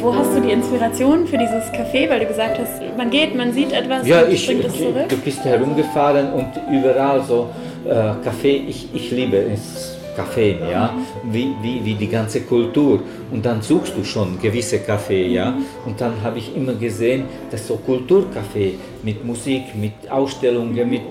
Wo 0.00 0.14
hast 0.14 0.34
du 0.34 0.40
die 0.40 0.50
Inspiration 0.50 1.26
für 1.26 1.38
dieses 1.38 1.72
Café, 1.72 2.08
weil 2.10 2.20
du 2.20 2.26
gesagt 2.26 2.58
hast, 2.58 2.82
man 2.96 3.10
geht, 3.10 3.34
man 3.34 3.52
sieht 3.52 3.72
etwas 3.72 4.06
ja, 4.06 4.22
und 4.22 4.32
ich, 4.32 4.46
bringt 4.46 4.64
es 4.64 4.76
zurück? 4.76 5.08
Du 5.08 5.16
bist 5.16 5.44
herumgefahren 5.44 6.32
und 6.32 6.48
überall 6.70 7.22
so 7.22 7.50
äh, 7.86 7.92
Kaffee, 8.22 8.64
ich, 8.68 8.88
ich 8.94 9.10
liebe 9.10 9.36
es 9.36 9.96
Kaffee, 10.16 10.58
ja, 10.70 10.94
wie, 11.30 11.54
wie, 11.62 11.84
wie 11.84 11.94
die 11.94 12.08
ganze 12.08 12.40
Kultur. 12.42 13.00
Und 13.30 13.44
dann 13.44 13.62
suchst 13.62 13.96
du 13.96 14.04
schon 14.04 14.38
gewisse 14.40 14.78
Kaffee, 14.80 15.26
ja. 15.28 15.56
Und 15.84 16.00
dann 16.00 16.22
habe 16.22 16.38
ich 16.38 16.54
immer 16.54 16.74
gesehen, 16.74 17.24
dass 17.50 17.66
so 17.66 17.76
Kulturkaffee 17.76 18.74
mit 19.02 19.24
Musik, 19.24 19.74
mit 19.74 20.10
Ausstellungen, 20.10 20.88
mit 20.88 21.02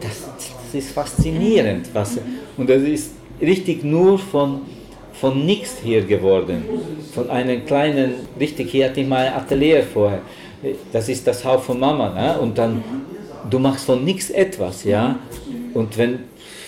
das, 0.00 0.28
das 0.36 0.74
ist 0.74 0.92
faszinierend. 0.92 1.88
Was, 1.92 2.18
und 2.56 2.68
das 2.68 2.82
ist 2.82 3.12
richtig 3.40 3.84
nur 3.84 4.18
von, 4.18 4.62
von 5.12 5.44
nichts 5.44 5.76
hier 5.82 6.02
geworden. 6.02 6.64
Von 7.14 7.30
einem 7.30 7.64
kleinen, 7.64 8.14
richtig, 8.38 8.70
hier 8.70 8.86
hatte 8.86 9.00
ich 9.00 9.08
mal 9.08 9.26
ein 9.26 9.34
Atelier 9.34 9.82
vorher. 9.82 10.20
Das 10.92 11.08
ist 11.08 11.26
das 11.26 11.44
Haus 11.44 11.64
von 11.64 11.78
Mama, 11.80 12.10
ne? 12.10 12.38
Und 12.40 12.56
dann, 12.56 12.82
du 13.50 13.58
machst 13.58 13.84
von 13.86 14.04
nichts 14.04 14.30
etwas, 14.30 14.84
ja. 14.84 15.16
Und 15.74 15.98
wenn 15.98 16.20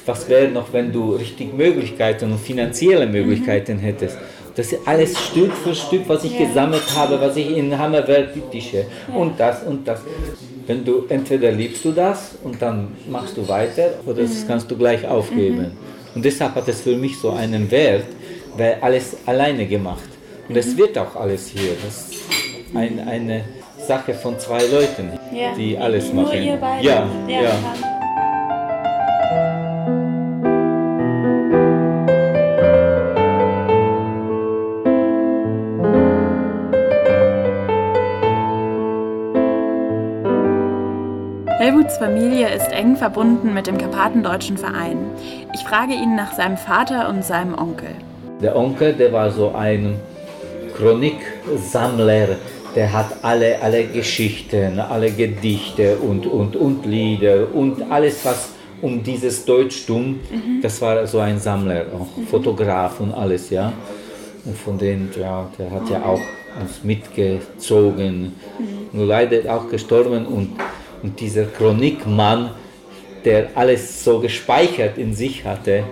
was 0.06 0.28
wäre 0.28 0.48
noch, 0.48 0.72
wenn 0.72 0.92
du 0.92 1.14
richtig 1.14 1.54
Möglichkeiten 1.54 2.32
und 2.32 2.38
finanzielle 2.38 3.06
Möglichkeiten 3.06 3.78
hättest. 3.78 4.18
Das 4.54 4.72
ist 4.72 4.86
alles 4.86 5.18
Stück 5.18 5.52
für 5.52 5.74
Stück, 5.74 6.02
was 6.06 6.22
ich 6.24 6.38
ja. 6.38 6.46
gesammelt 6.46 6.84
habe, 6.94 7.20
was 7.20 7.36
ich 7.36 7.56
in 7.56 7.76
Hammerwelt 7.76 8.30
Tische 8.52 8.86
ja. 9.08 9.14
und 9.14 9.38
das 9.38 9.62
und 9.64 9.86
das. 9.86 10.00
Wenn 10.66 10.84
du 10.84 11.04
entweder 11.08 11.50
liebst 11.50 11.84
du 11.84 11.92
das 11.92 12.36
und 12.42 12.62
dann 12.62 12.96
machst 13.08 13.36
du 13.36 13.46
weiter 13.48 13.94
oder 14.06 14.22
mhm. 14.22 14.28
das 14.28 14.46
kannst 14.46 14.70
du 14.70 14.76
gleich 14.76 15.06
aufgeben. 15.06 15.58
Mhm. 15.58 16.14
Und 16.14 16.24
deshalb 16.24 16.54
hat 16.54 16.68
es 16.68 16.82
für 16.82 16.96
mich 16.96 17.18
so 17.18 17.30
einen 17.30 17.70
Wert, 17.70 18.06
weil 18.56 18.78
alles 18.80 19.16
alleine 19.26 19.66
gemacht. 19.66 20.08
Und 20.48 20.56
es 20.56 20.68
mhm. 20.68 20.78
wird 20.78 20.98
auch 20.98 21.16
alles 21.16 21.48
hier. 21.48 21.72
Das 21.84 22.10
ist 22.10 22.20
ein, 22.74 23.00
eine 23.00 23.44
Sache 23.86 24.14
von 24.14 24.38
zwei 24.38 24.64
Leuten, 24.66 25.18
ja. 25.34 25.54
die 25.54 25.76
alles 25.76 26.12
machen. 26.12 26.26
Nur 26.26 26.34
ihr 26.34 26.56
beide. 26.56 26.86
Ja, 26.86 27.08
ja. 27.28 27.93
Helmuts 41.84 41.98
Familie 41.98 42.48
ist 42.48 42.72
eng 42.72 42.96
verbunden 42.96 43.52
mit 43.52 43.66
dem 43.66 43.76
Karpatendeutschen 43.76 44.56
Verein. 44.56 44.96
Ich 45.52 45.60
frage 45.64 45.92
ihn 45.92 46.16
nach 46.16 46.32
seinem 46.32 46.56
Vater 46.56 47.10
und 47.10 47.22
seinem 47.22 47.58
Onkel. 47.58 47.90
Der 48.40 48.56
Onkel, 48.56 48.94
der 48.94 49.12
war 49.12 49.30
so 49.30 49.52
ein 49.54 49.96
Chroniksammler, 50.74 52.36
der 52.74 52.90
hat 52.90 53.16
alle, 53.20 53.60
alle 53.60 53.84
Geschichten, 53.84 54.80
alle 54.80 55.10
Gedichte 55.10 55.96
und, 55.96 56.26
und, 56.26 56.56
und 56.56 56.86
Lieder 56.86 57.48
und 57.52 57.92
alles, 57.92 58.24
was 58.24 58.52
um 58.80 59.02
dieses 59.02 59.44
Deutschtum, 59.44 60.20
mhm. 60.30 60.62
das 60.62 60.80
war 60.80 61.06
so 61.06 61.18
ein 61.18 61.38
Sammler, 61.38 61.84
auch 61.94 62.16
mhm. 62.16 62.26
Fotograf 62.28 62.98
und 63.00 63.12
alles, 63.12 63.50
ja. 63.50 63.74
Und 64.46 64.56
von 64.56 64.78
denen, 64.78 65.10
ja, 65.20 65.50
der 65.58 65.70
hat 65.70 65.90
ja 65.90 66.02
auch 66.02 66.20
uns 66.62 66.82
mitgezogen, 66.82 68.32
mhm. 68.58 68.88
nur 68.98 69.06
leider 69.06 69.54
auch 69.54 69.68
gestorben 69.68 70.24
und 70.24 70.52
und 71.04 71.20
dieser 71.20 71.44
Chronikmann, 71.44 72.50
der 73.26 73.50
alles 73.54 74.02
so 74.02 74.20
gespeichert 74.20 74.96
in 74.96 75.14
sich 75.14 75.44
hatte, 75.44 75.84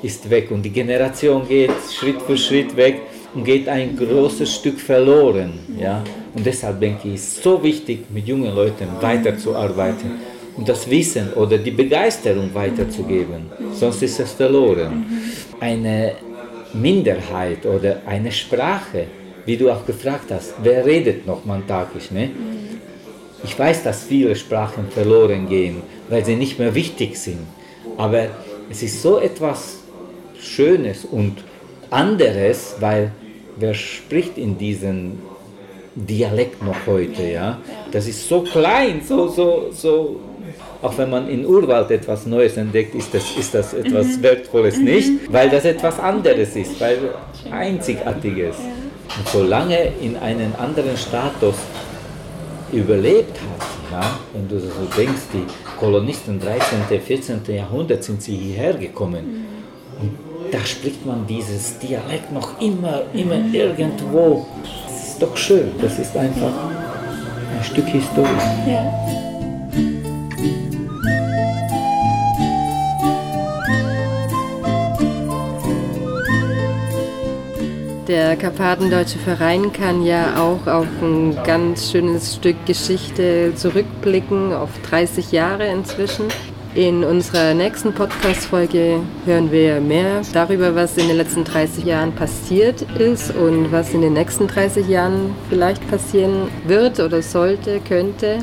ist 0.00 0.30
weg. 0.30 0.52
Und 0.52 0.62
die 0.62 0.70
Generation 0.70 1.46
geht 1.46 1.72
Schritt 1.92 2.22
für 2.22 2.38
Schritt 2.38 2.76
weg 2.76 3.00
und 3.34 3.44
geht 3.44 3.68
ein 3.68 3.96
großes 3.96 4.54
Stück 4.54 4.78
verloren. 4.78 5.58
Ja? 5.76 6.04
Und 6.34 6.46
deshalb 6.46 6.78
denke 6.80 7.08
ich, 7.08 7.14
ist 7.14 7.38
es 7.38 7.42
so 7.42 7.60
wichtig, 7.62 8.04
mit 8.10 8.28
jungen 8.28 8.54
Leuten 8.54 8.86
weiterzuarbeiten 9.00 10.12
und 10.56 10.68
das 10.68 10.88
Wissen 10.88 11.32
oder 11.34 11.58
die 11.58 11.72
Begeisterung 11.72 12.54
weiterzugeben. 12.54 13.50
Sonst 13.72 14.02
ist 14.02 14.20
es 14.20 14.32
verloren. 14.32 15.04
Eine 15.58 16.12
Minderheit 16.72 17.66
oder 17.66 18.02
eine 18.06 18.30
Sprache, 18.30 19.06
wie 19.44 19.56
du 19.56 19.68
auch 19.68 19.84
gefragt 19.84 20.30
hast, 20.30 20.54
wer 20.62 20.86
redet 20.86 21.26
noch 21.26 21.44
mantagisch? 21.44 22.12
Ne? 22.12 22.30
Ich 23.42 23.58
weiß, 23.58 23.82
dass 23.84 24.04
viele 24.04 24.36
Sprachen 24.36 24.88
verloren 24.90 25.48
gehen, 25.48 25.82
weil 26.08 26.24
sie 26.24 26.36
nicht 26.36 26.58
mehr 26.58 26.74
wichtig 26.74 27.16
sind. 27.16 27.46
Aber 27.96 28.26
es 28.70 28.82
ist 28.82 29.02
so 29.02 29.18
etwas 29.18 29.78
Schönes 30.38 31.04
und 31.04 31.36
anderes, 31.90 32.76
weil 32.80 33.12
wer 33.56 33.74
spricht 33.74 34.38
in 34.38 34.58
diesem 34.58 35.18
Dialekt 35.94 36.62
noch 36.62 36.86
heute, 36.86 37.22
ja? 37.22 37.58
Das 37.90 38.06
ist 38.06 38.28
so 38.28 38.42
klein, 38.42 39.02
so, 39.06 39.28
so, 39.28 39.70
so. 39.72 40.20
Auch 40.82 40.96
wenn 40.96 41.10
man 41.10 41.28
in 41.28 41.44
Urwald 41.44 41.90
etwas 41.90 42.26
Neues 42.26 42.56
entdeckt, 42.56 42.94
ist 42.94 43.12
das, 43.12 43.24
ist 43.36 43.54
das 43.54 43.74
etwas 43.74 44.16
mhm. 44.16 44.22
Wertvolles 44.22 44.76
mhm. 44.78 44.84
nicht, 44.84 45.32
weil 45.32 45.50
das 45.50 45.64
etwas 45.64 45.98
anderes 45.98 46.56
ist, 46.56 46.80
weil 46.80 46.98
Einzigartiges. 47.50 48.56
Und 48.56 49.28
solange 49.28 49.92
in 50.00 50.16
einen 50.16 50.54
anderen 50.56 50.96
Status 50.96 51.56
überlebt 52.72 53.36
hat. 53.38 53.66
Ja? 53.92 54.18
Wenn 54.32 54.48
du 54.48 54.60
so 54.60 54.84
denkst, 54.96 55.22
die 55.32 55.44
Kolonisten 55.78 56.40
13., 56.40 57.00
14. 57.00 57.40
Jahrhundert 57.54 58.04
sind 58.04 58.22
sie 58.22 58.36
hierher 58.36 58.74
gekommen. 58.74 59.46
Und 60.00 60.18
da 60.50 60.58
spricht 60.64 61.04
man 61.06 61.26
dieses 61.26 61.78
Dialekt 61.78 62.32
noch 62.32 62.60
immer, 62.60 63.02
immer 63.12 63.40
irgendwo. 63.52 64.46
Das 64.86 65.08
ist 65.08 65.22
doch 65.22 65.36
schön. 65.36 65.72
Das 65.80 65.98
ist 65.98 66.16
einfach 66.16 66.52
ein 67.56 67.64
Stück 67.64 67.86
Historie. 67.86 68.28
Ja. 68.66 69.19
Der 78.10 78.34
Karpatendeutsche 78.34 79.20
Verein 79.20 79.72
kann 79.72 80.02
ja 80.02 80.34
auch 80.34 80.66
auf 80.66 80.88
ein 81.00 81.38
ganz 81.44 81.92
schönes 81.92 82.34
Stück 82.34 82.56
Geschichte 82.66 83.52
zurückblicken, 83.54 84.52
auf 84.52 84.70
30 84.90 85.30
Jahre 85.30 85.68
inzwischen. 85.68 86.24
In 86.74 87.04
unserer 87.04 87.54
nächsten 87.54 87.92
Podcast-Folge 87.92 88.98
hören 89.26 89.52
wir 89.52 89.80
mehr 89.80 90.22
darüber, 90.32 90.74
was 90.74 90.96
in 90.96 91.06
den 91.06 91.18
letzten 91.18 91.44
30 91.44 91.84
Jahren 91.84 92.12
passiert 92.12 92.82
ist 92.98 93.32
und 93.36 93.70
was 93.70 93.94
in 93.94 94.00
den 94.00 94.14
nächsten 94.14 94.48
30 94.48 94.88
Jahren 94.88 95.32
vielleicht 95.48 95.88
passieren 95.88 96.48
wird 96.66 96.98
oder 96.98 97.22
sollte, 97.22 97.78
könnte. 97.78 98.38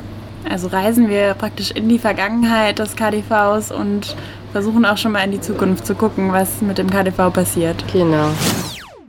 Also 0.50 0.70
reisen 0.70 1.10
wir 1.10 1.34
praktisch 1.34 1.72
in 1.72 1.90
die 1.90 2.00
Vergangenheit 2.00 2.80
des 2.80 2.96
KDVs 2.96 3.74
und 3.74 4.16
versuchen 4.54 4.86
auch 4.86 4.96
schon 4.96 5.12
mal 5.12 5.26
in 5.26 5.32
die 5.32 5.42
Zukunft 5.42 5.86
zu 5.86 5.94
gucken, 5.94 6.32
was 6.32 6.62
mit 6.62 6.78
dem 6.78 6.90
KDV 6.90 7.34
passiert. 7.34 7.84
Genau. 7.92 8.30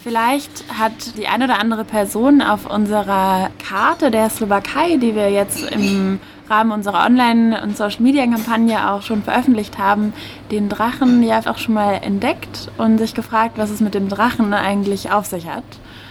Vielleicht 0.09 0.64
hat 0.73 1.18
die 1.18 1.29
eine 1.29 1.44
oder 1.44 1.61
andere 1.61 1.85
Person 1.85 2.40
auf 2.40 2.64
unserer 2.64 3.51
Karte 3.62 4.11
der 4.11 4.31
Slowakei, 4.31 4.97
die 4.97 5.14
wir 5.14 5.31
jetzt 5.31 5.71
im 5.71 6.18
Rahmen 6.49 6.73
unserer 6.73 7.05
Online- 7.05 7.61
und 7.62 7.77
Social-Media-Kampagne 7.77 8.90
auch 8.90 9.03
schon 9.03 9.23
veröffentlicht 9.23 9.77
haben, 9.77 10.14
den 10.51 10.71
Drachen 10.71 11.23
ja 11.23 11.40
auch 11.40 11.59
schon 11.59 11.75
mal 11.75 11.92
entdeckt 11.92 12.71
und 12.79 12.97
sich 12.97 13.12
gefragt, 13.12 13.59
was 13.59 13.68
es 13.68 13.83
mit 13.83 13.92
dem 13.92 14.09
Drachen 14.09 14.55
eigentlich 14.55 15.11
auf 15.11 15.27
sich 15.27 15.47
hat. 15.47 15.62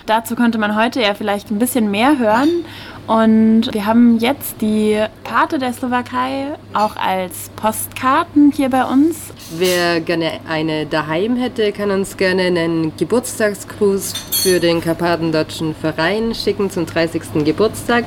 Dazu 0.08 0.38
konnte 0.38 0.58
man 0.58 0.78
heute 0.78 1.02
ja 1.02 1.14
vielleicht 1.14 1.52
ein 1.52 1.60
bisschen 1.60 1.92
mehr 1.92 2.18
hören. 2.18 2.66
Und 3.08 3.74
wir 3.74 3.86
haben 3.86 4.20
jetzt 4.20 4.62
die 4.62 4.98
Karte 5.26 5.60
der 5.60 5.74
Slowakei 5.74 6.54
auch 6.74 6.96
als 6.96 7.50
Postkarten 7.58 8.54
hier 8.54 8.70
bei 8.70 8.86
uns. 8.86 9.34
Wer 9.58 10.00
gerne 10.00 10.40
eine 10.48 10.86
daheim 10.86 11.36
hätte, 11.36 11.74
kann 11.74 11.92
uns 11.92 12.16
gerne 12.16 12.44
einen 12.44 12.96
Geburtstagsgruß 12.96 14.14
für 14.44 14.62
den 14.62 14.80
Karpatendeutschen 14.80 15.76
Verein 15.76 16.34
schicken 16.34 16.70
zum 16.70 16.86
30. 16.86 17.44
Geburtstag. 17.44 18.06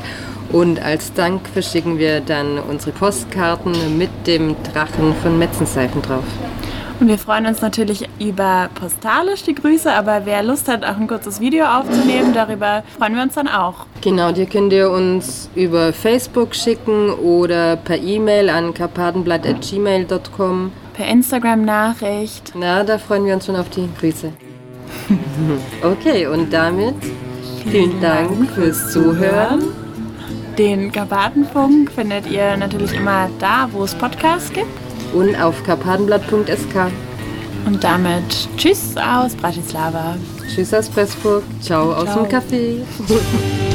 Und 0.52 0.82
als 0.82 1.12
Dank 1.12 1.46
verschicken 1.48 1.98
wir 1.98 2.20
dann 2.20 2.58
unsere 2.58 2.92
Postkarten 2.92 3.98
mit 3.98 4.10
dem 4.26 4.56
Drachen 4.72 5.14
von 5.22 5.38
Metzenseifen 5.38 6.00
drauf. 6.00 6.24
Und 7.00 7.08
wir 7.08 7.18
freuen 7.18 7.46
uns 7.46 7.62
natürlich 7.62 8.06
über 8.18 8.68
postalisch 8.74 9.42
die 9.42 9.54
Grüße, 9.54 9.90
aber 9.90 10.26
wer 10.26 10.42
Lust 10.42 10.68
hat, 10.68 10.84
auch 10.84 10.98
ein 10.98 11.08
kurzes 11.08 11.40
Video 11.40 11.64
aufzunehmen, 11.64 12.34
darüber 12.34 12.82
freuen 12.98 13.14
wir 13.14 13.22
uns 13.22 13.34
dann 13.34 13.48
auch. 13.48 13.86
Genau, 14.02 14.32
die 14.32 14.44
könnt 14.44 14.70
ihr 14.74 14.90
uns 14.90 15.48
über 15.54 15.94
Facebook 15.94 16.54
schicken 16.54 17.10
oder 17.10 17.76
per 17.76 17.96
E-Mail 17.96 18.50
an 18.50 18.74
karpatenblatt.gmail.com. 18.74 20.72
Per 20.92 21.06
Instagram-Nachricht. 21.06 22.52
Na, 22.54 22.84
da 22.84 22.98
freuen 22.98 23.24
wir 23.24 23.32
uns 23.32 23.46
schon 23.46 23.56
auf 23.56 23.70
die 23.70 23.88
Grüße. 23.98 24.32
Okay, 25.82 26.26
und 26.26 26.52
damit 26.52 26.96
vielen 27.70 27.98
Dank 28.00 28.50
fürs 28.50 28.92
Zuhören. 28.92 29.62
Den 30.58 30.92
Karpatenfunk 30.92 31.90
findet 31.92 32.30
ihr 32.30 32.56
natürlich 32.56 32.92
immer 32.92 33.30
da, 33.38 33.68
wo 33.72 33.84
es 33.84 33.94
Podcasts 33.94 34.52
gibt. 34.52 34.79
Und 35.12 35.36
auf 35.36 35.62
karpatenblatt.sk. 35.64 36.92
Und 37.66 37.84
damit 37.84 38.48
Tschüss 38.56 38.94
aus 38.96 39.34
Bratislava. 39.34 40.16
Tschüss 40.48 40.72
aus 40.72 40.88
Pressburg. 40.88 41.42
Ciao, 41.60 41.92
aus 41.92 42.04
Ciao. 42.04 42.24
dem 42.24 42.30
Café. 42.30 42.80